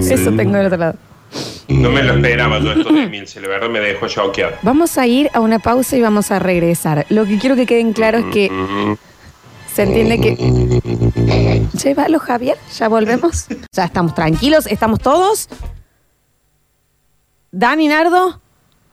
eso 0.00 0.32
tengo 0.32 0.56
del 0.56 0.66
otro 0.66 0.78
lado. 0.78 0.94
No 1.68 1.90
me 1.90 2.02
lo 2.02 2.14
esperaba 2.14 2.58
yo 2.60 2.72
esto 2.72 2.92
de 2.92 3.02
Emilce, 3.04 3.40
la 3.40 3.48
verdad 3.48 3.68
me 3.70 3.80
dejó 3.80 4.06
choqueado. 4.06 4.54
Vamos 4.62 4.98
a 4.98 5.06
ir 5.06 5.30
a 5.32 5.40
una 5.40 5.58
pausa 5.58 5.96
y 5.96 6.02
vamos 6.02 6.30
a 6.30 6.38
regresar. 6.38 7.06
Lo 7.08 7.24
que 7.26 7.38
quiero 7.38 7.56
que 7.56 7.66
queden 7.66 7.92
claro 7.92 8.18
es 8.18 8.24
que 8.26 8.50
se 9.72 9.82
entiende 9.84 10.20
que. 10.20 11.66
Llévalo, 11.82 12.18
Javier. 12.18 12.56
Ya 12.78 12.88
volvemos. 12.88 13.46
Ya 13.72 13.84
estamos 13.84 14.14
tranquilos. 14.14 14.66
¿Estamos 14.66 15.00
todos? 15.00 15.48
Dani 17.50 17.88
Nardo. 17.88 18.40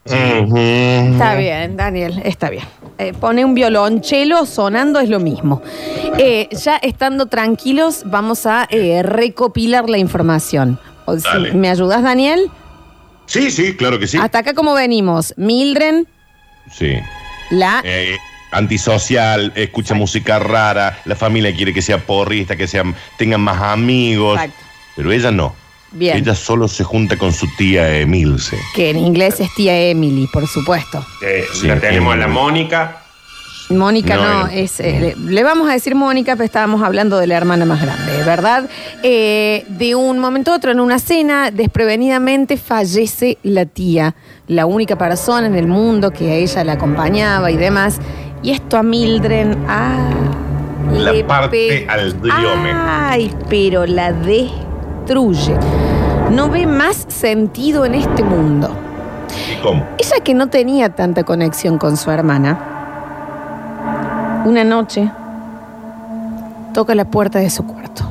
Está 0.06 1.36
bien, 1.36 1.78
Daniel, 1.78 2.22
está 2.24 2.50
bien. 2.50 2.64
Eh, 2.98 3.14
pone 3.14 3.46
un 3.46 3.54
violonchelo 3.54 4.46
sonando, 4.48 5.00
es 5.00 5.10
lo 5.10 5.20
mismo. 5.20 5.62
Eh, 6.18 6.50
ya 6.52 6.78
estando 6.78 7.28
tranquilos, 7.28 8.04
vamos 8.06 8.46
a 8.48 8.66
eh, 8.72 9.04
recopilar 9.04 9.90
la 9.90 9.98
información. 10.00 10.80
O 11.06 11.16
si- 11.18 11.24
Dale. 11.24 11.54
¿Me 11.54 11.70
ayudas, 11.70 12.02
Daniel? 12.02 12.50
Sí, 13.32 13.50
sí, 13.50 13.76
claro 13.76 13.98
que 13.98 14.08
sí. 14.08 14.18
Hasta 14.18 14.40
acá, 14.40 14.54
¿cómo 14.54 14.74
venimos? 14.74 15.34
Mildren, 15.38 16.06
Sí. 16.70 16.96
la. 17.50 17.82
Eh, 17.86 18.18
antisocial, 18.52 19.54
escucha 19.56 19.94
música 19.94 20.38
rara, 20.40 21.00
la 21.06 21.16
familia 21.16 21.56
quiere 21.56 21.74
que 21.74 21.82
sea 21.82 21.98
porrista, 22.00 22.56
que 22.58 22.68
sean, 22.68 22.94
tengan 23.18 23.40
más 23.42 23.62
amigos. 23.62 24.36
Exacto. 24.40 24.66
Pero 24.96 25.12
ella 25.14 25.32
no. 25.32 25.56
Bien. 25.94 26.18
Ella 26.18 26.36
solo 26.36 26.68
se 26.68 26.84
junta 26.84 27.18
con 27.18 27.34
su 27.34 27.48
tía 27.58 27.98
Emilce. 28.00 28.58
Que 28.76 28.90
en 28.90 28.98
inglés 28.98 29.40
es 29.40 29.54
tía 29.56 29.78
Emily, 29.80 30.28
por 30.32 30.48
supuesto. 30.48 31.06
Eh, 31.22 31.46
Sí, 31.54 31.68
la 31.68 31.80
tenemos 31.80 32.14
a 32.14 32.18
la. 32.18 32.28
Mónica. 32.28 33.01
Mónica 33.78 34.16
no, 34.16 34.48
es. 34.48 34.80
eh, 34.80 35.16
le, 35.18 35.44
vamos 35.44 35.70
a 35.70 35.74
decir 35.74 35.96
Mónica, 35.96 36.34
pero 36.34 36.46
estábamos 36.46 36.82
hablando 36.84 37.18
de 37.18 37.28
la 37.28 37.36
hermana 37.38 37.66
más 37.66 37.82
grande, 37.82 38.24
¿verdad? 38.26 38.70
Eh, 39.04 39.66
de 39.70 39.96
un 39.96 40.20
momento 40.20 40.52
a 40.52 40.56
otro, 40.56 40.72
en 40.72 40.80
una 40.80 41.00
cena, 41.00 41.52
desprevenidamente 41.52 42.58
fallece 42.58 43.38
la 43.44 43.66
tía, 43.66 44.16
la 44.48 44.66
única 44.66 44.98
persona 44.98 45.48
en 45.48 45.56
el 45.56 45.68
mundo 45.68 46.12
que 46.12 46.32
a 46.32 46.36
ella 46.36 46.64
la 46.64 46.74
acompañaba 46.74 47.52
y 47.52 47.58
demás. 47.58 48.00
Y 48.44 48.52
esto 48.52 48.78
a 48.78 48.84
Mildred. 48.84 49.56
Ah, 49.68 50.10
La 50.94 51.12
le 51.12 51.24
parte 51.24 51.86
al 51.88 52.20
diome. 52.22 52.72
Ay, 52.74 53.32
pero 53.50 53.86
la 53.86 54.12
destruye. 54.14 55.56
No 56.32 56.50
ve 56.50 56.66
más 56.66 57.06
sentido 57.10 57.86
en 57.86 57.96
este 57.96 58.24
mundo. 58.24 58.76
¿Y 59.52 59.62
cómo? 59.62 59.86
Ella 59.98 60.24
que 60.24 60.34
no 60.34 60.48
tenía 60.50 60.90
tanta 60.90 61.24
conexión 61.24 61.78
con 61.78 61.98
su 61.98 62.10
hermana, 62.12 62.71
una 64.46 64.64
noche 64.64 65.10
toca 66.74 66.96
la 66.96 67.06
puerta 67.06 67.40
de 67.40 67.50
su 67.50 67.64
cuarto. 67.66 68.04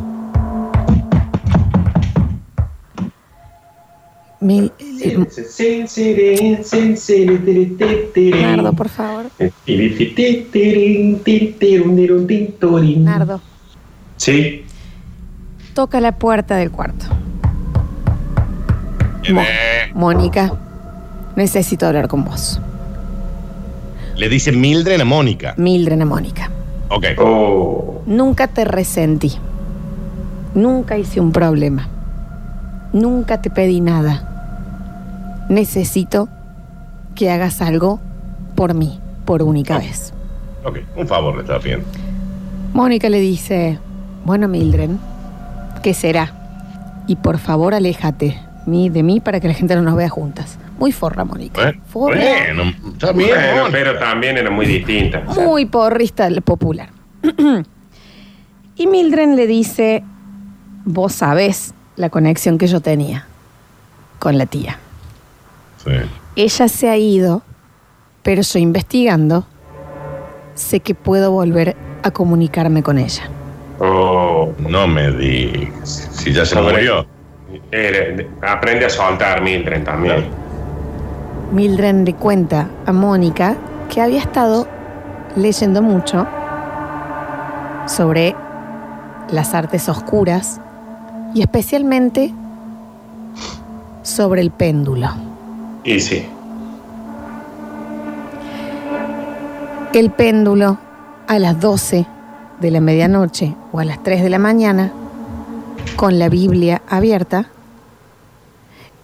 Mi- 4.41 4.73
eh, 4.79 5.17
Nardo, 8.41 8.73
por 8.73 8.89
favor. 8.89 9.27
Nardo, 13.05 13.41
Sí. 14.17 14.65
toca 15.75 16.01
la 16.01 16.13
puerta 16.13 16.57
del 16.57 16.71
cuarto. 16.71 17.07
Mo- 19.31 19.43
Eh, 19.43 19.91
Mónica, 19.95 20.53
necesito 21.37 21.87
hablar 21.87 22.09
con 22.09 22.25
vos. 22.25 22.61
Le 24.21 24.29
dice 24.29 24.53
Mildred 24.53 25.01
a 25.01 25.05
Mónica. 25.07 25.55
Mildred 25.57 25.99
a 25.99 26.05
Mónica. 26.05 26.51
Ok. 26.91 27.07
Oh. 27.17 28.03
Nunca 28.05 28.49
te 28.49 28.67
resentí. 28.67 29.33
Nunca 30.55 30.99
hice 30.99 31.21
un 31.21 31.33
problema. 31.33 31.89
Nunca 32.93 33.41
te 33.41 33.49
pedí 33.49 33.81
nada. 33.81 35.47
Necesito 35.49 36.29
que 37.15 37.31
hagas 37.31 37.63
algo 37.63 37.99
por 38.57 38.75
mí, 38.75 39.01
por 39.25 39.43
única 39.43 39.79
vez. 39.79 40.13
Ok, 40.67 40.81
un 40.97 41.09
favor 41.09 41.35
le 41.37 41.41
estaba 41.41 41.61
pidiendo. 41.61 41.87
Mónica 42.75 43.09
le 43.09 43.21
dice, 43.21 43.79
bueno, 44.27 44.49
Mildred, 44.49 44.91
¿qué 45.83 45.95
será? 45.95 46.35
Y 47.07 47.17
por 47.17 47.39
favor, 47.39 47.73
aléjate 47.73 48.39
de 48.67 49.03
mí 49.03 49.21
para 49.21 49.41
que 49.41 49.49
la 49.49 49.55
gente 49.55 49.75
no 49.77 49.83
nos 49.83 49.97
vea 49.97 50.11
juntas. 50.11 50.59
Muy 50.81 50.93
forra, 50.93 51.25
Mónica. 51.25 51.63
Bueno, 51.63 51.83
Forra. 51.87 52.17
bueno, 52.17 52.63
está 52.93 53.13
bien. 53.13 53.31
Bueno, 53.37 53.53
Mónica. 53.65 53.69
pero 53.71 53.99
también 53.99 54.39
era 54.39 54.51
muy 54.51 54.65
distinta. 54.67 55.21
Muy 55.21 55.67
porrista 55.67 56.27
el 56.27 56.41
popular. 56.41 56.89
y 58.77 58.87
Mildred 58.87 59.35
le 59.37 59.47
dice, 59.47 60.03
vos 60.87 61.13
sabés 61.13 61.75
la 61.97 62.09
conexión 62.09 62.57
que 62.57 62.67
yo 62.67 62.81
tenía 62.81 63.27
con 64.19 64.39
la 64.39 64.47
tía. 64.47 64.79
Sí. 65.85 65.91
Ella 66.37 66.69
se 66.69 66.89
ha 66.89 66.97
ido, 66.97 67.43
pero 68.23 68.41
yo 68.41 68.59
investigando, 68.59 69.47
sé 70.55 70.81
que 70.81 70.95
puedo 70.95 71.31
volver 71.31 71.77
a 72.03 72.11
comunicarme 72.11 72.83
con 72.83 72.99
ella. 72.99 73.29
oh, 73.81 74.53
No 74.67 74.87
me 74.87 75.11
digas. 75.13 76.09
Si 76.13 76.33
ya 76.33 76.47
se 76.47 76.59
murió. 76.61 77.07
era- 77.71 78.25
aprende 78.51 78.87
a 78.87 78.91
soltar, 78.91 79.43
Mildred, 79.43 79.85
también. 79.85 80.25
Mildred 81.53 82.07
le 82.07 82.15
cuenta 82.15 82.69
a 82.87 82.93
Mónica 82.93 83.57
que 83.89 84.01
había 84.01 84.21
estado 84.21 84.69
leyendo 85.35 85.83
mucho 85.83 86.27
sobre 87.87 88.37
las 89.31 89.53
artes 89.55 89.89
oscuras 89.89 90.61
y 91.35 91.41
especialmente 91.41 92.33
sobre 94.03 94.43
el 94.43 94.53
péndulo. 94.53 95.09
Y 95.83 95.99
sí. 95.99 96.25
El 99.93 100.11
péndulo 100.11 100.79
a 101.27 101.39
las 101.41 101.61
12 101.61 102.07
de 102.61 102.71
la 102.71 102.81
medianoche 102.81 103.57
o 103.73 103.81
a 103.81 103.85
las 103.85 104.01
3 104.05 104.23
de 104.23 104.31
la 104.31 104.39
mañana 104.39 104.93
con 105.97 106.19
la 106.21 106.29
Biblia 106.29 106.81
abierta 106.89 107.47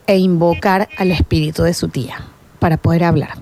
e 0.07 0.19
invocar 0.19 0.89
al 0.97 1.11
espíritu 1.11 1.65
de 1.65 1.75
su 1.75 1.89
tía 1.89 2.19
para 2.57 2.77
poder 2.77 3.05
hablar. 3.05 3.35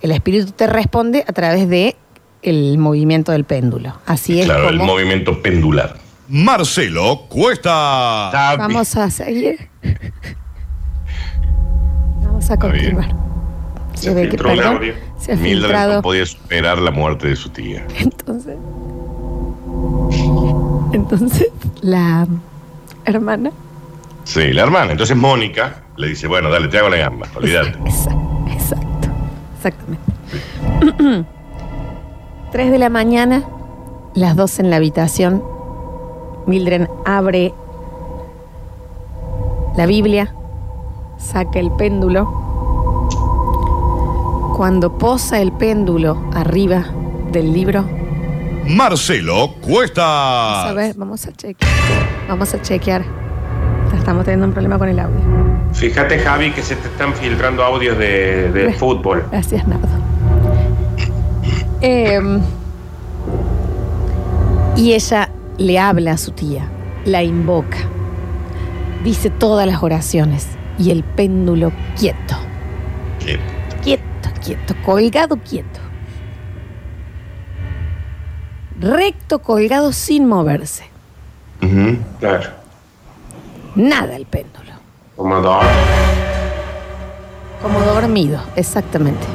El 0.00 0.10
espíritu 0.12 0.52
te 0.52 0.66
responde 0.66 1.24
a 1.26 1.32
través 1.32 1.68
de 1.68 1.96
el 2.42 2.78
movimiento 2.78 3.32
del 3.32 3.44
péndulo. 3.44 3.94
Así 4.06 4.38
es 4.40 4.46
Claro, 4.46 4.68
el 4.68 4.76
movimiento 4.78 5.42
pendular. 5.42 5.96
Marcelo 6.28 7.22
Cuesta. 7.28 8.30
Vamos 8.58 8.94
a 8.96 9.10
seguir. 9.10 9.68
vamos 12.22 12.50
a 12.50 12.56
continuar. 12.58 13.08
Se 13.94 14.14
ve 14.14 14.28
que- 14.28 14.36
perdón, 14.36 14.60
audio. 14.76 14.94
se 15.18 15.32
ha 15.32 15.36
Mildred 15.36 15.62
filtrado. 15.62 15.94
no 15.96 16.02
podía 16.02 16.24
superar 16.26 16.78
la 16.78 16.90
muerte 16.92 17.26
de 17.28 17.34
su 17.36 17.48
tía. 17.50 17.84
Entonces, 17.98 18.56
entonces 20.92 21.48
la 21.80 22.26
hermana, 23.04 23.50
Sí, 24.24 24.52
la 24.52 24.62
hermana. 24.62 24.92
Entonces 24.92 25.16
Mónica 25.16 25.82
le 25.98 26.08
dice, 26.08 26.26
bueno, 26.28 26.48
dale, 26.50 26.68
te 26.68 26.78
hago 26.78 26.88
la 26.88 26.96
gamba, 26.96 27.26
olvídate. 27.36 27.70
Exacto, 27.84 28.18
exacto, 28.50 29.08
exactamente. 29.56 31.26
Tres 32.52 32.70
de 32.70 32.78
la 32.78 32.88
mañana, 32.88 33.42
las 34.14 34.34
dos 34.36 34.58
en 34.58 34.70
la 34.70 34.76
habitación. 34.76 35.42
Mildred 36.46 36.88
abre 37.04 37.52
la 39.76 39.84
Biblia, 39.86 40.32
saca 41.18 41.58
el 41.58 41.70
péndulo. 41.72 42.46
Cuando 44.56 44.96
posa 44.98 45.40
el 45.40 45.52
péndulo 45.52 46.16
arriba 46.34 46.86
del 47.30 47.52
libro, 47.52 47.84
Marcelo 48.66 49.48
Vamos 49.48 49.56
a 49.58 49.66
Cuesta. 49.66 50.72
ver, 50.74 50.94
vamos 50.96 51.26
a 51.26 51.32
chequear. 51.32 51.70
Vamos 52.28 52.54
a 52.54 52.62
chequear. 52.62 53.04
Estamos 53.96 54.24
teniendo 54.24 54.46
un 54.46 54.52
problema 54.52 54.78
con 54.78 54.88
el 54.88 54.98
audio. 54.98 55.47
Fíjate, 55.72 56.18
Javi, 56.18 56.52
que 56.52 56.62
se 56.62 56.76
te 56.76 56.88
están 56.88 57.14
filtrando 57.14 57.62
audios 57.62 57.96
de, 57.98 58.50
de 58.50 58.72
fútbol. 58.72 59.26
Gracias, 59.30 59.66
Nardo. 59.66 59.88
Em, 61.80 62.40
y 64.76 64.92
ella 64.92 65.28
le 65.58 65.78
habla 65.78 66.12
a 66.12 66.16
su 66.16 66.32
tía, 66.32 66.68
la 67.04 67.22
invoca, 67.22 67.78
dice 69.04 69.30
todas 69.30 69.66
las 69.66 69.82
oraciones 69.82 70.48
y 70.78 70.90
el 70.90 71.04
péndulo 71.04 71.72
quieto, 71.96 72.36
quieto, 73.82 74.30
quieto, 74.44 74.74
colgado 74.84 75.36
quieto. 75.36 75.80
Recto, 78.80 79.40
colgado 79.40 79.92
sin 79.92 80.26
moverse. 80.26 80.84
Claro. 82.20 82.50
Nada 83.74 84.16
el 84.16 84.26
péndulo. 84.26 84.57
Como 85.18 85.40
dos. 85.40 85.64
Como 87.60 87.80
dormido, 87.80 88.40
exactamente. 88.54 89.26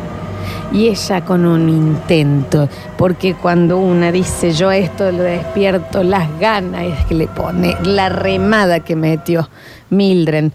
Y 0.72 0.88
ella 0.88 1.26
con 1.26 1.46
un 1.46 1.68
intento, 1.68 2.70
porque 2.98 3.36
cuando 3.36 3.78
una 3.78 4.10
dice 4.10 4.54
yo 4.54 4.72
esto 4.72 5.12
lo 5.12 5.24
despierto 5.24 6.02
las 6.02 6.40
ganas, 6.40 6.84
es 6.84 7.06
que 7.06 7.16
le 7.16 7.28
pone 7.28 7.76
la 7.84 8.08
remada 8.08 8.80
que 8.80 8.96
metió 8.96 9.50
Mildred. 9.90 10.52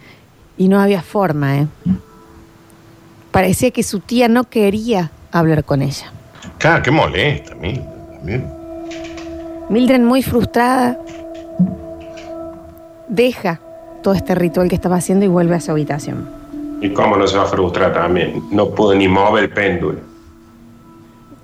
Y 0.57 0.69
no 0.69 0.81
había 0.81 1.03
forma, 1.03 1.59
¿eh? 1.59 1.67
Parecía 3.31 3.71
que 3.71 3.83
su 3.83 4.01
tía 4.01 4.29
no 4.29 4.45
quería 4.45 5.11
hablar 5.31 5.62
con 5.62 5.83
ella. 5.83 6.11
Claro, 6.57 6.83
qué 6.83 6.91
molesta, 6.91 7.55
mira. 7.55 7.83
también. 8.17 8.51
Mildred, 9.69 10.01
muy 10.01 10.23
frustrada, 10.23 10.99
deja 13.09 13.61
todo 14.03 14.15
este 14.15 14.35
ritual 14.35 14.69
que 14.69 14.75
estaba 14.75 14.97
haciendo 14.97 15.25
y 15.25 15.29
vuelve 15.29 15.55
a 15.57 15.61
su 15.61 15.71
habitación. 15.71 16.29
¿Y 16.81 16.91
cómo 16.93 17.17
no 17.17 17.27
se 17.27 17.37
va 17.37 17.43
a 17.45 17.47
frustrar 17.47 17.93
también? 17.93 18.43
No 18.51 18.71
pudo 18.71 18.95
ni 18.95 19.09
mover 19.09 19.45
el 19.45 19.51
péndulo. 19.51 19.99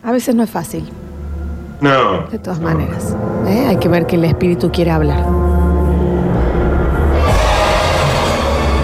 A 0.02 0.12
veces 0.12 0.34
no 0.34 0.42
es 0.42 0.50
fácil, 0.50 0.84
No. 1.80 2.28
de 2.28 2.38
todas 2.38 2.60
maneras. 2.60 3.16
¿eh? 3.46 3.66
Hay 3.68 3.76
que 3.78 3.88
ver 3.88 4.06
que 4.06 4.16
el 4.16 4.24
espíritu 4.24 4.70
quiere 4.70 4.90
hablar. 4.90 5.24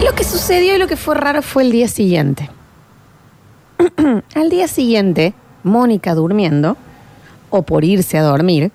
Lo 0.05 0.13
que 0.15 0.25
sucedió 0.25 0.75
y 0.75 0.79
lo 0.79 0.87
que 0.87 0.97
fue 0.97 1.15
raro 1.15 1.43
fue 1.43 1.63
el 1.63 1.71
día 1.73 1.89
siguiente. 1.89 2.51
Al 4.35 4.51
día 4.51 4.67
siguiente, 4.67 5.35
Mónica 5.63 6.15
durmiendo, 6.15 6.77
o 7.51 7.63
por 7.63 7.85
irse 7.85 8.17
a 8.19 8.23
dormir, 8.23 8.73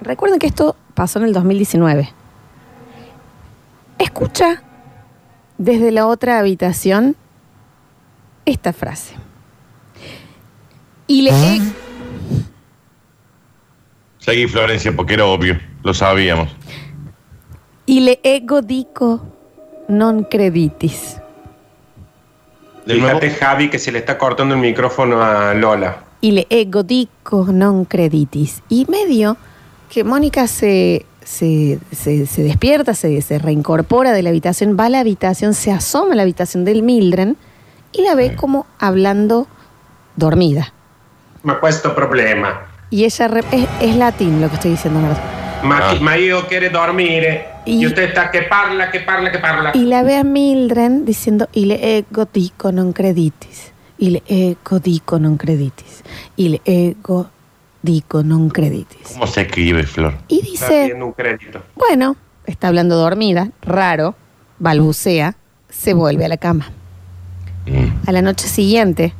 recuerden 0.00 0.38
que 0.38 0.46
esto 0.48 0.76
pasó 0.94 1.18
en 1.20 1.26
el 1.26 1.32
2019. 1.32 2.10
Escucha 3.98 4.62
desde 5.58 5.90
la 5.90 6.06
otra 6.06 6.38
habitación 6.38 7.16
esta 8.44 8.72
frase. 8.72 9.14
Y 11.06 11.22
le 11.22 11.30
he 11.30 11.60
Seguí, 14.18 14.48
Florencia, 14.48 14.94
porque 14.94 15.14
era 15.14 15.24
obvio. 15.24 15.56
Lo 15.84 15.94
sabíamos. 15.94 16.48
Y 17.86 18.00
le 18.00 18.18
ego 18.24 18.60
dico 18.60 19.22
non 19.88 20.24
creditis. 20.24 21.22
Fíjate, 22.84 23.30
Javi, 23.30 23.70
que 23.70 23.78
se 23.78 23.92
le 23.92 24.00
está 24.00 24.18
cortando 24.18 24.56
el 24.56 24.60
micrófono 24.60 25.22
a 25.22 25.54
Lola. 25.54 26.02
Y 26.20 26.32
le 26.32 26.46
ego 26.50 26.82
dico 26.82 27.46
non 27.52 27.84
creditis. 27.84 28.62
Y 28.68 28.86
medio 28.90 29.36
que 29.88 30.02
Mónica 30.02 30.48
se, 30.48 31.06
se, 31.26 31.80
se- 31.90 32.24
se 32.26 32.42
despierta, 32.44 32.94
se, 32.94 33.20
se 33.20 33.38
reincorpora 33.40 34.12
de 34.12 34.22
la 34.22 34.30
habitación, 34.30 34.76
va 34.78 34.84
a 34.86 34.90
la 34.90 35.00
habitación, 35.00 35.54
se 35.54 35.72
asoma 35.72 36.12
a 36.12 36.16
la 36.16 36.22
habitación 36.22 36.64
del 36.64 36.82
Mildred 36.84 37.34
y 37.92 38.02
la 38.02 38.14
ve 38.14 38.36
como 38.36 38.64
hablando 38.78 39.48
dormida. 40.14 40.72
Ma 41.42 41.58
questo 41.60 41.94
problema. 41.94 42.60
Y 42.90 43.04
ella 43.04 43.26
re- 43.28 43.44
es, 43.50 43.66
es 43.80 43.96
latín 43.96 44.40
lo 44.40 44.48
que 44.48 44.54
estoy 44.54 44.70
diciendo, 44.72 45.00
¿verdad? 45.02 45.20
Ma, 45.64 45.80
Ah. 45.90 45.94
ma 46.00 46.16
io 46.16 46.46
quiero 46.46 46.70
dormire. 46.70 47.46
Y- 47.64 47.82
Y, 47.82 47.86
usted 47.86 48.04
está 48.04 48.30
que 48.30 48.42
parla, 48.42 48.90
que 48.92 49.00
parla, 49.00 49.32
que 49.32 49.38
parla. 49.40 49.72
Y 49.74 49.86
la 49.86 50.04
ve 50.04 50.16
a 50.16 50.22
Mildred 50.24 51.02
diciendo, 51.02 51.48
y 51.52 51.64
le 51.66 51.98
ego 51.98 52.28
dico 52.32 52.70
non 52.70 52.92
creditis. 52.92 53.72
Y 53.98 54.10
le 54.10 54.22
ego 54.28 54.78
dico 54.78 55.18
non 55.18 55.36
creditis. 55.36 56.04
Y 56.36 56.50
le 56.50 56.60
ego 56.64 57.26
dico 57.86 58.26
non 58.26 58.50
creditis. 58.50 59.14
¿Cómo 59.14 59.30
se 59.30 59.46
escribe, 59.46 59.86
Flor? 59.86 60.18
Y 60.26 60.42
Está 60.42 60.50
dice, 60.50 60.80
pidiendo 60.82 61.06
un 61.06 61.12
crédito. 61.14 61.62
bueno, 61.78 62.16
está 62.44 62.68
hablando 62.68 62.96
dormida, 62.98 63.50
raro, 63.62 64.14
balbucea, 64.58 65.36
se 65.70 65.94
vuelve 65.94 66.24
a 66.26 66.28
la 66.28 66.36
cama. 66.36 66.66
Mm. 67.66 68.08
A 68.08 68.12
la 68.12 68.22
noche 68.22 68.48
siguiente, 68.48 69.14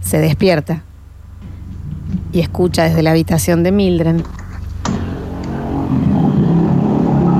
se 0.00 0.18
despierta 0.18 0.82
y 2.32 2.40
escucha 2.40 2.84
desde 2.84 3.02
la 3.02 3.10
habitación 3.10 3.62
de 3.62 3.72
Mildred. 3.72 4.22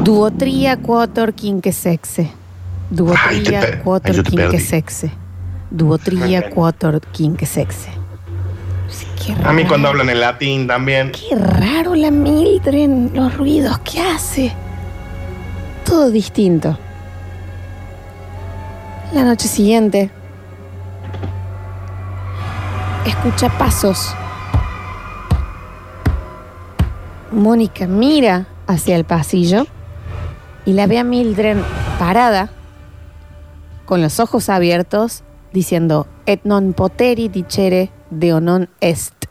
Duotria 0.05 0.77
quator 0.77 1.35
quinque 1.35 1.73
sexe. 1.73 2.31
Yo 2.91 3.13
te 4.01 4.23
quinque 4.23 4.61
sexe. 4.61 5.11
Duotria 5.71 6.51
quator 6.51 7.01
quinque 7.01 7.47
sexe. 7.47 7.96
Sí, 8.89 9.07
qué 9.25 9.35
A 9.45 9.53
mí 9.53 9.65
cuando 9.65 9.89
hablan 9.89 10.09
en 10.09 10.21
latín 10.21 10.67
también. 10.67 11.13
Qué 11.13 11.35
raro 11.35 11.95
la 11.95 12.11
Mildred, 12.11 13.13
los 13.13 13.37
ruidos 13.37 13.79
que 13.81 14.01
hace. 14.01 14.53
Todo 15.85 16.11
distinto. 16.11 16.79
La 19.13 19.23
noche 19.25 19.49
siguiente, 19.49 20.11
escucha 23.07 23.49
pasos. 23.57 24.15
Mónica 27.31 27.87
mira 27.87 28.47
hacia 28.67 28.97
el 28.97 29.05
pasillo 29.05 29.67
y 30.65 30.73
la 30.73 30.87
ve 30.87 30.99
a 30.99 31.05
Mildred 31.05 31.59
parada, 31.99 32.51
con 33.85 34.03
los 34.03 34.19
ojos 34.19 34.49
abiertos, 34.49 35.23
diciendo: 35.53 36.07
Et 36.27 36.43
non 36.45 36.73
poteri 36.73 37.29
dicere 37.29 37.91
deo 38.11 38.41
non 38.41 38.69
est 38.81 39.27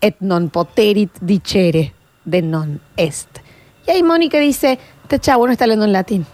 et 0.00 0.16
non 0.20 0.48
poterit 0.50 1.10
dicere 1.20 1.92
de 2.24 2.42
non 2.42 2.80
est. 2.96 3.40
Y 3.86 3.90
ahí 3.90 4.02
Mónica 4.02 4.38
dice, 4.38 4.78
este 5.02 5.18
chavo 5.18 5.46
no 5.46 5.52
está 5.52 5.64
hablando 5.64 5.84
en 5.84 5.92
latín. 5.92 6.26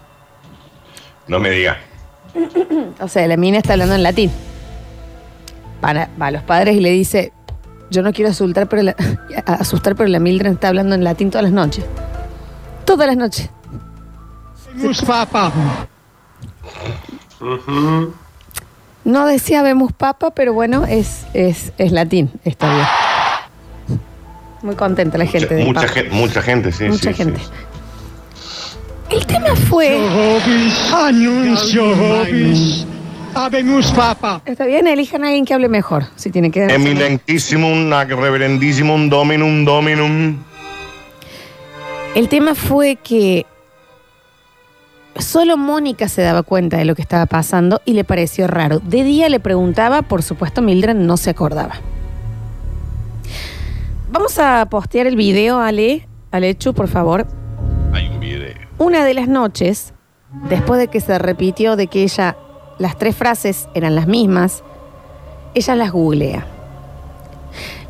No 1.27 1.39
me 1.39 1.49
diga. 1.51 1.77
O 2.99 3.07
sea, 3.07 3.27
la 3.27 3.37
mina 3.37 3.57
está 3.57 3.73
hablando 3.73 3.95
en 3.95 4.03
latín. 4.03 4.31
Para, 5.81 6.09
va 6.21 6.27
a 6.27 6.31
los 6.31 6.43
padres 6.43 6.75
y 6.75 6.79
le 6.79 6.91
dice, 6.91 7.33
yo 7.89 8.01
no 8.01 8.13
quiero 8.13 8.31
asustar, 8.31 8.67
pero 8.67 8.83
la, 8.83 8.95
asustar, 9.45 9.95
pero 9.95 10.09
la 10.09 10.19
Mildred 10.19 10.53
está 10.53 10.69
hablando 10.69 10.95
en 10.95 11.03
latín 11.03 11.29
todas 11.29 11.43
las 11.43 11.53
noches. 11.53 11.85
Todas 12.85 13.07
las 13.07 13.17
noches. 13.17 13.49
Vemos 14.75 15.01
papa. 15.01 15.51
No 19.03 19.25
decía 19.25 19.63
vemos 19.63 19.91
papa, 19.93 20.31
pero 20.31 20.53
bueno, 20.53 20.85
es, 20.85 21.25
es, 21.33 21.73
es 21.77 21.91
latín. 21.91 22.31
Está 22.43 22.73
bien. 22.73 22.85
Muy 24.61 24.75
contenta 24.75 25.17
la 25.17 25.25
gente 25.25 25.55
de 25.55 25.65
mucha, 25.65 25.87
gente, 25.87 26.11
mucha 26.11 26.41
gente, 26.41 26.71
sí. 26.71 26.83
Mucha 26.85 27.09
sí, 27.09 27.15
gente. 27.15 27.39
sí. 27.39 27.47
El 29.09 29.25
tema 29.25 29.55
fue... 29.55 29.99
Anuncio. 30.93 31.83
Habemus 33.33 33.91
papa. 33.91 34.41
Está 34.45 34.65
bien, 34.65 34.87
elijan 34.87 35.23
a 35.23 35.27
alguien 35.27 35.45
que 35.45 35.53
hable 35.53 35.69
mejor. 35.69 36.05
Si 36.15 36.29
tiene 36.29 36.51
que 36.51 36.65
Emilentissimum, 36.65 37.91
ac 37.93 38.09
reverendissimum, 38.09 39.09
dominum, 39.09 39.65
dominum. 39.65 40.37
El 42.13 42.27
tema 42.27 42.55
fue 42.55 42.97
que 42.97 43.45
solo 45.21 45.57
Mónica 45.57 46.07
se 46.07 46.21
daba 46.21 46.43
cuenta 46.43 46.77
de 46.77 46.85
lo 46.85 46.95
que 46.95 47.01
estaba 47.01 47.25
pasando 47.25 47.81
y 47.85 47.93
le 47.93 48.03
pareció 48.03 48.47
raro. 48.47 48.79
De 48.79 49.03
día 49.03 49.29
le 49.29 49.39
preguntaba, 49.39 50.01
por 50.01 50.23
supuesto 50.23 50.61
Mildred 50.61 50.95
no 50.95 51.17
se 51.17 51.29
acordaba. 51.29 51.75
Vamos 54.11 54.37
a 54.39 54.65
postear 54.69 55.07
el 55.07 55.15
video, 55.15 55.59
Ale, 55.59 56.07
Alechu, 56.31 56.73
por 56.73 56.87
favor. 56.87 57.25
Hay 57.93 58.07
un 58.07 58.19
video. 58.19 58.53
Una 58.77 59.05
de 59.05 59.13
las 59.13 59.27
noches, 59.27 59.93
después 60.49 60.79
de 60.79 60.87
que 60.87 60.99
se 60.99 61.17
repitió 61.17 61.75
de 61.75 61.87
que 61.87 62.03
ella, 62.03 62.37
las 62.77 62.97
tres 62.97 63.15
frases 63.15 63.67
eran 63.73 63.95
las 63.95 64.07
mismas, 64.07 64.63
ella 65.53 65.75
las 65.75 65.91
googlea. 65.91 66.45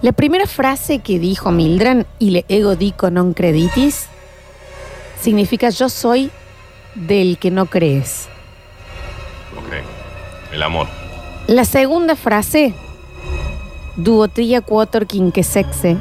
La 0.01 0.11
primera 0.11 0.47
frase 0.47 0.99
que 0.99 1.19
dijo 1.19 1.51
Mildred, 1.51 2.05
y 2.17 2.31
le 2.31 2.45
ego 2.49 2.75
dico 2.75 3.11
non 3.11 3.33
creditis, 3.33 4.09
significa 5.21 5.69
yo 5.69 5.89
soy 5.89 6.31
del 6.95 7.37
que 7.37 7.51
no 7.51 7.65
crees. 7.65 8.27
Ok. 9.57 10.53
El 10.53 10.63
amor. 10.63 10.87
La 11.47 11.65
segunda 11.65 12.15
frase, 12.15 12.73
duotria 13.95 14.61
quator 14.61 15.07
quinque 15.07 15.43
sexe, 15.43 15.97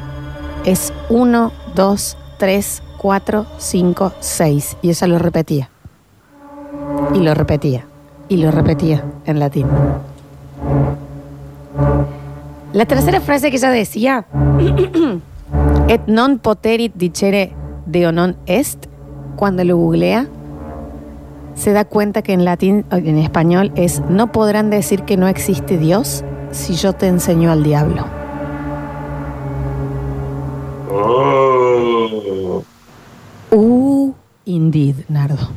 es 0.65 0.93
1, 1.09 1.51
2, 1.75 2.17
3, 2.37 2.83
4, 2.97 3.45
5, 3.57 4.13
6. 4.19 4.77
Y 4.81 4.89
ella 4.89 5.07
lo 5.07 5.19
repetía. 5.19 5.69
Y 7.13 7.19
lo 7.19 7.33
repetía. 7.33 7.85
Y 8.29 8.37
lo 8.37 8.51
repetía 8.51 9.03
en 9.25 9.39
latín. 9.39 9.67
La 12.73 12.85
tercera 12.85 13.19
frase 13.19 13.51
que 13.51 13.57
ella 13.57 13.69
decía, 13.71 14.25
et 15.91 16.07
non 16.07 16.39
poterit 16.39 16.95
dicere 16.95 17.51
deo 17.85 18.13
non 18.15 18.37
est, 18.47 18.87
cuando 19.35 19.65
lo 19.67 19.75
googlea, 19.75 20.27
se 21.55 21.73
da 21.73 21.85
cuenta 21.85 22.21
que 22.21 22.33
en 22.33 22.45
latín, 22.45 22.85
en 22.91 23.17
español, 23.17 23.71
es 23.75 24.01
no 24.09 24.31
podrán 24.31 24.69
decir 24.69 25.03
que 25.03 25.17
no 25.17 25.27
existe 25.27 25.77
Dios 25.77 26.23
si 26.51 26.73
yo 26.75 26.93
te 26.93 27.07
enseño 27.07 27.51
al 27.51 27.63
diablo. 27.63 28.05
Oh. 30.91 32.63
Uh, 33.51 34.13
indeed, 34.45 34.95
Nardo. 35.09 35.49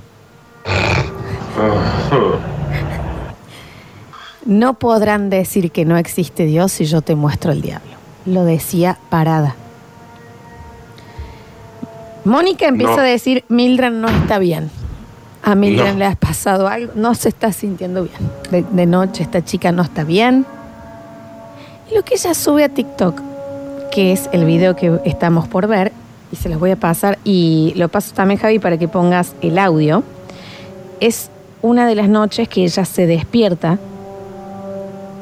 No 4.47 4.75
podrán 4.75 5.31
decir 5.31 5.71
que 5.71 5.87
no 5.87 5.97
existe 5.97 6.45
Dios 6.45 6.71
si 6.71 6.85
yo 6.85 7.01
te 7.01 7.15
muestro 7.15 7.51
el 7.51 7.63
diablo. 7.63 7.93
Lo 8.27 8.45
decía 8.45 8.99
parada. 9.09 9.55
Mónica 12.27 12.67
empieza 12.67 12.97
No. 12.97 13.01
a 13.01 13.05
decir, 13.05 13.45
Mildred 13.49 13.93
no 13.93 14.09
está 14.09 14.39
bien. 14.39 14.71
A 15.45 15.55
No. 15.55 15.67
le 15.67 16.07
ha 16.07 16.17
pasado 16.17 16.69
algo, 16.69 16.93
no 16.95 17.15
se 17.15 17.29
está 17.29 17.53
sintiendo 17.53 18.05
bien. 18.05 18.31
De, 18.51 18.63
de 18.63 18.87
noche 18.87 19.23
esta 19.23 19.45
chica 19.45 19.73
no 19.73 19.83
está 19.83 20.03
bien. 20.03 20.47
Y 21.91 21.95
lo 21.95 22.03
que 22.03 22.15
ella 22.15 22.33
sube 22.33 22.65
a 22.65 22.69
TikTok, 22.71 23.21
que 23.91 24.13
es 24.13 24.31
el 24.33 24.47
video 24.47 24.75
que 24.75 25.01
estamos 25.05 25.47
por 25.47 25.67
ver, 25.67 25.93
y 26.33 26.37
se 26.37 26.49
los 26.49 26.59
voy 26.59 26.71
a 26.71 26.77
pasar, 26.77 27.19
y 27.25 27.75
lo 27.77 27.89
paso 27.89 28.15
también 28.15 28.41
Javi 28.41 28.59
para 28.59 28.79
que 28.79 28.89
pongas 28.89 29.35
el 29.43 29.59
audio, 29.59 30.03
es 31.01 31.31
una 31.61 31.87
de 31.87 31.95
las 31.95 32.09
noches 32.09 32.49
que 32.49 32.65
ella 32.65 32.85
se 32.85 33.07
despierta 33.07 33.79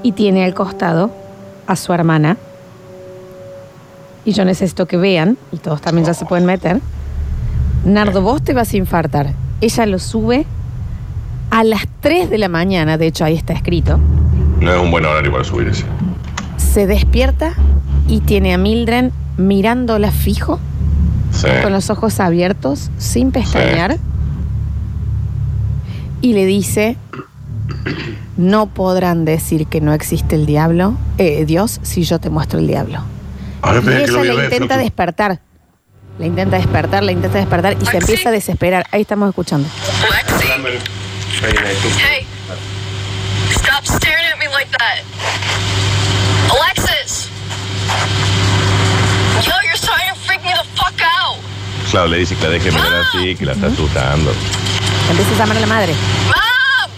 y 0.03 0.13
tiene 0.13 0.45
al 0.45 0.55
costado 0.55 1.11
a 1.67 1.77
su 1.77 1.93
hermana. 1.93 2.37
Y 4.25 4.33
yo 4.33 4.45
necesito 4.45 4.87
que 4.87 4.97
vean, 4.97 5.37
y 5.51 5.57
todos 5.57 5.81
también 5.81 6.07
ya 6.07 6.15
se 6.15 6.25
pueden 6.27 6.47
meter. 6.47 6.81
Nardo, 7.85 8.23
vos 8.23 8.43
te 8.43 8.53
vas 8.53 8.73
a 8.73 8.77
infartar. 8.77 9.35
Ella 9.63 9.87
lo 9.87 9.99
sube 9.99 10.45
a 11.51 11.65
las 11.65 11.83
3 12.01 12.29
de 12.29 12.37
la 12.39 12.49
mañana, 12.49 12.99
de 12.99 13.07
hecho 13.07 13.25
ahí 13.25 13.35
está 13.37 13.53
escrito. 13.53 13.99
No 14.61 14.73
es 14.75 14.81
un 14.81 14.91
buen 14.91 15.05
horario 15.07 15.31
para 15.33 15.45
subir 15.45 15.69
ese. 15.69 15.85
Se 16.57 16.87
despierta 16.87 17.55
y 18.09 18.21
tiene 18.21 18.53
a 18.55 18.59
Mildred 18.59 19.11
mirándola 19.37 20.11
fijo, 20.11 20.59
Sí. 21.31 21.47
con 21.63 21.73
los 21.73 21.89
ojos 21.91 22.21
abiertos, 22.21 22.91
sin 22.99 23.31
pestañear. 23.33 23.99
Y 26.21 26.35
le 26.35 26.45
dice, 26.45 26.97
no 28.37 28.67
podrán 28.67 29.25
decir 29.25 29.67
que 29.67 29.81
no 29.81 29.93
existe 29.93 30.37
el 30.37 30.45
diablo, 30.47 30.95
eh, 31.19 31.45
Dios, 31.47 31.81
si 31.83 32.03
yo 32.03 32.19
te 32.19 32.31
muestro 32.31 32.59
el 32.59 32.67
diablo. 32.67 32.99
Ahora 33.63 33.81
Y 33.85 34.03
ella 34.03 34.25
la 34.25 34.35
ver, 34.35 34.45
intenta 34.53 34.77
despertar. 34.77 35.41
La 36.19 36.27
intenta 36.27 36.57
despertar, 36.57 37.03
la 37.03 37.13
intenta 37.13 37.39
despertar 37.39 37.77
y 37.81 37.87
se 37.87 37.97
empieza 37.97 38.29
a 38.29 38.33
desesperar. 38.33 38.87
Ahí 38.91 39.03
estamos 39.03 39.29
escuchando. 39.29 39.69
Hey, 41.43 42.27
stop 43.51 43.85
staring 43.85 44.27
at 44.33 44.39
me 44.39 44.47
like 44.49 44.71
that. 44.79 45.03
Alexis! 46.51 47.29
Yo, 49.43 49.53
you're 49.65 49.77
starting 49.77 50.09
to 50.11 50.15
freak 50.27 50.43
me 50.45 50.53
the 50.53 50.65
fuck 50.77 51.01
out. 51.01 51.39
Claro, 51.91 52.09
le 52.09 52.19
dice 52.19 52.37
que 52.37 52.45
la 52.45 52.51
deje 52.51 52.71
mirar 52.71 52.95
así, 53.09 53.35
que 53.35 53.47
la 53.47 53.53
está 53.53 53.67
asustando. 53.69 54.33
Empieza 55.11 55.33
a 55.33 55.39
llamar 55.39 55.57
a 55.57 55.61
la 55.61 55.67
madre. 55.67 55.95
Mom! 56.27 56.91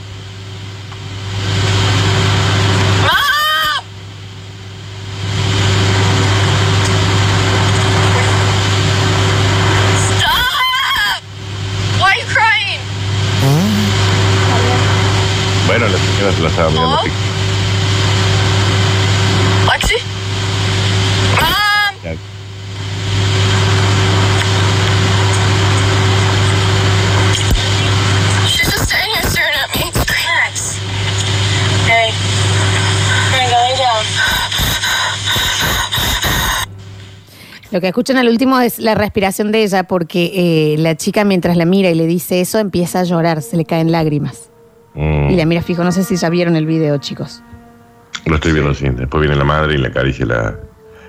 Mom! 3.03 3.85
Stop! 10.09 11.23
Why 11.99 12.09
are 12.11 12.19
you 12.19 12.27
crying? 12.27 12.81
Lo 37.71 37.81
que 37.81 37.89
escuchan 37.89 38.19
al 38.19 38.29
último 38.29 38.61
es 38.61 38.79
la 38.79 38.95
respiración 38.95 39.51
de 39.51 39.65
ella 39.65 39.83
porque 39.83 40.31
eh, 40.33 40.77
la 40.79 40.97
chica 40.97 41.25
mientras 41.25 41.57
la 41.57 41.65
mira 41.65 41.91
y 41.91 41.95
le 41.95 42.07
dice 42.07 42.41
eso 42.41 42.61
empieza 42.61 43.01
a 43.01 43.03
llorar, 43.03 43.43
se 43.43 43.57
le 43.57 43.65
caen 43.65 43.91
lágrimas. 43.91 44.54
Mm, 44.95 45.31
Y 45.31 45.37
la 45.37 45.45
mira 45.45 45.63
fijo, 45.63 45.83
no 45.85 45.93
sé 45.93 46.05
si 46.05 46.17
ya 46.17 46.29
vieron 46.29 46.57
el 46.57 46.67
video, 46.67 46.97
chicos. 46.99 47.43
Lo 48.27 48.37
estoy 48.37 48.53
viendo 48.53 48.71
así. 48.71 48.89
Después 48.89 49.21
viene 49.21 49.37
la 49.37 49.45
madre 49.45 49.75
y 49.75 49.79
le 49.79 49.89
acaricia 49.89 50.25
la, 50.25 50.57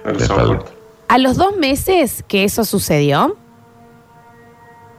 No 0.06 0.12
la 0.12 0.18
espalda. 0.18 0.66
A 1.08 1.18
los 1.18 1.38
dos 1.38 1.56
meses 1.58 2.24
que 2.28 2.44
eso 2.44 2.66
sucedió, 2.66 3.38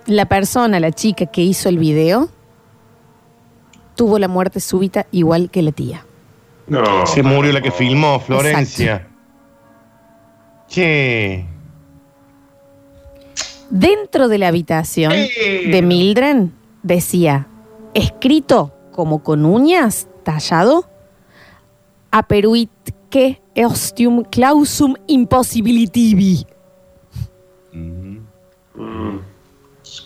la 0.07 0.27
persona, 0.27 0.79
la 0.81 0.93
chica 0.93 1.27
que 1.27 1.43
hizo 1.43 1.69
el 1.69 1.79
video, 1.79 2.29
tuvo 3.97 4.19
la 4.19 4.29
muerte 4.29 4.61
súbita 4.61 5.07
igual 5.11 5.51
que 5.51 5.63
la 5.63 5.73
tía. 5.73 6.05
No. 6.69 7.07
Se 7.07 7.23
murió 7.23 7.53
la 7.53 7.61
que 7.61 7.71
filmó, 7.73 8.21
Florencia. 8.21 9.09
Che. 10.69 11.45
Dentro 13.71 14.29
de 14.29 14.39
la 14.39 14.49
habitación 14.49 15.13
de 15.13 15.83
Mildred 15.83 16.47
decía, 16.83 17.47
escrito 17.95 18.73
como 18.97 19.23
con 19.23 19.45
uñas, 19.45 20.09
tallado, 20.25 20.89
aperuitque 22.11 23.41
ostium 23.55 24.25
clausum 24.25 24.95
impossibilitivi. 25.07 26.47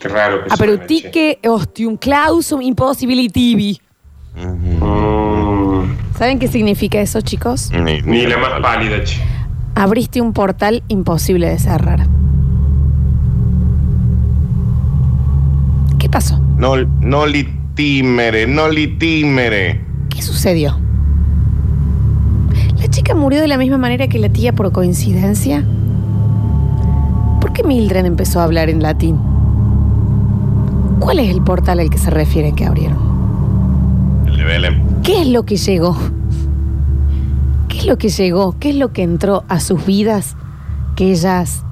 Qué 0.01 0.09
raro 0.09 0.43
que 0.43 0.51
suene, 0.51 0.73
Aperutique 0.73 1.39
ostium 1.47 1.97
clausum 1.97 2.61
impossibilitivi. 2.63 3.81
Mm, 4.35 5.83
¿Saben 6.19 6.39
qué 6.39 6.49
significa 6.49 7.01
eso, 7.01 7.21
chicos? 7.21 7.71
Ni, 7.71 8.03
Ni 8.03 8.27
la 8.27 8.39
más 8.39 8.61
pálida. 8.61 8.97
Abriste 9.75 10.21
un 10.21 10.33
portal 10.33 10.83
imposible 10.89 11.49
de 11.49 11.59
cerrar. 11.59 12.07
¿Qué 15.99 16.09
pasó? 16.09 16.39
No, 16.57 16.77
no 16.77 17.27
li 17.27 17.60
timere, 17.81 18.47
no 18.47 18.69
li 18.69 18.89
timere. 18.99 19.81
¿Qué 20.11 20.21
sucedió? 20.21 20.79
¿La 22.79 22.89
chica 22.89 23.15
murió 23.15 23.41
de 23.41 23.49
la 23.49 23.57
misma 23.57 23.79
manera 23.79 24.07
que 24.07 24.19
la 24.19 24.29
tía 24.29 24.53
por 24.53 24.71
coincidencia? 24.71 25.65
¿Por 27.41 27.55
qué 27.55 27.65
Mildred 27.65 28.05
empezó 28.05 28.41
a 28.41 28.45
hablar 28.45 28.69
en 28.69 28.83
latín? 28.83 29.19
¿Cuál 30.99 31.21
es 31.21 31.31
el 31.31 31.41
portal 31.41 31.81
al 31.81 31.89
que 31.89 31.97
se 31.97 32.11
refiere 32.11 32.53
que 32.53 32.67
abrieron? 32.67 32.99
El 34.27 34.37
de 34.37 34.45
Belén. 34.45 34.83
¿Qué 35.03 35.23
es 35.23 35.29
lo 35.29 35.45
que 35.45 35.57
llegó? 35.57 35.97
¿Qué 37.69 37.79
es 37.79 37.87
lo 37.87 37.97
que 37.97 38.11
llegó? 38.11 38.57
¿Qué 38.61 38.71
es 38.71 38.77
lo 38.77 38.93
que 38.93 39.05
entró 39.05 39.45
a 39.49 39.59
sus 39.59 39.87
vidas 39.87 40.37
que 40.97 41.13
ellas 41.13 41.65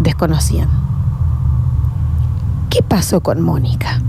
desconocían? 0.00 0.70
¿Qué 2.68 2.82
pasó 2.82 3.20
con 3.20 3.42
Mónica? 3.42 4.00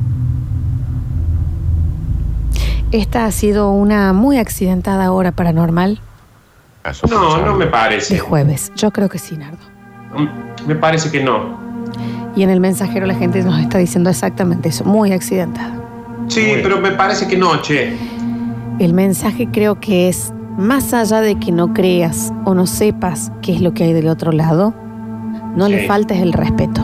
Esta 2.95 3.25
ha 3.25 3.31
sido 3.31 3.71
una 3.71 4.13
muy 4.13 4.37
accidentada 4.37 5.11
hora 5.11 5.33
paranormal 5.33 5.99
Ah, 6.85 6.91
No, 7.09 7.39
no 7.45 7.55
me 7.55 7.65
de 7.65 7.71
parece. 7.71 8.19
jueves. 8.19 8.71
Yo 8.77 8.91
creo 8.91 9.09
que 9.09 9.17
sí, 9.17 9.35
Nardo. 9.35 9.57
Mm, 10.15 10.67
Me 10.67 10.75
parece 10.75 11.11
que 11.11 11.21
no. 11.21 11.57
Y 12.37 12.43
en 12.43 12.49
el 12.51 12.59
mensajero 12.61 13.05
la 13.05 13.15
gente 13.15 13.43
nos 13.43 13.59
está 13.59 13.79
diciendo 13.79 14.09
exactamente 14.09 14.69
eso, 14.69 14.85
muy 14.85 15.11
accidentada. 15.11 15.73
Sí, 16.29 16.45
pero 16.63 16.79
me 16.79 16.91
parece 16.91 17.27
que 17.27 17.35
no, 17.37 17.59
che. 17.61 17.97
El 18.79 18.93
mensaje 18.93 19.49
creo 19.51 19.79
que 19.81 20.07
es, 20.09 20.31
más 20.57 20.93
allá 20.93 21.19
de 21.21 21.35
que 21.37 21.51
no 21.51 21.73
creas 21.73 22.31
o 22.45 22.53
no 22.53 22.65
sepas 22.65 23.29
qué 23.41 23.55
es 23.55 23.61
lo 23.61 23.73
que 23.73 23.83
hay 23.83 23.91
del 23.93 24.07
otro 24.07 24.31
lado, 24.31 24.73
no 25.55 25.67
le 25.67 25.85
faltes 25.87 26.19
el 26.21 26.31
respeto. 26.33 26.81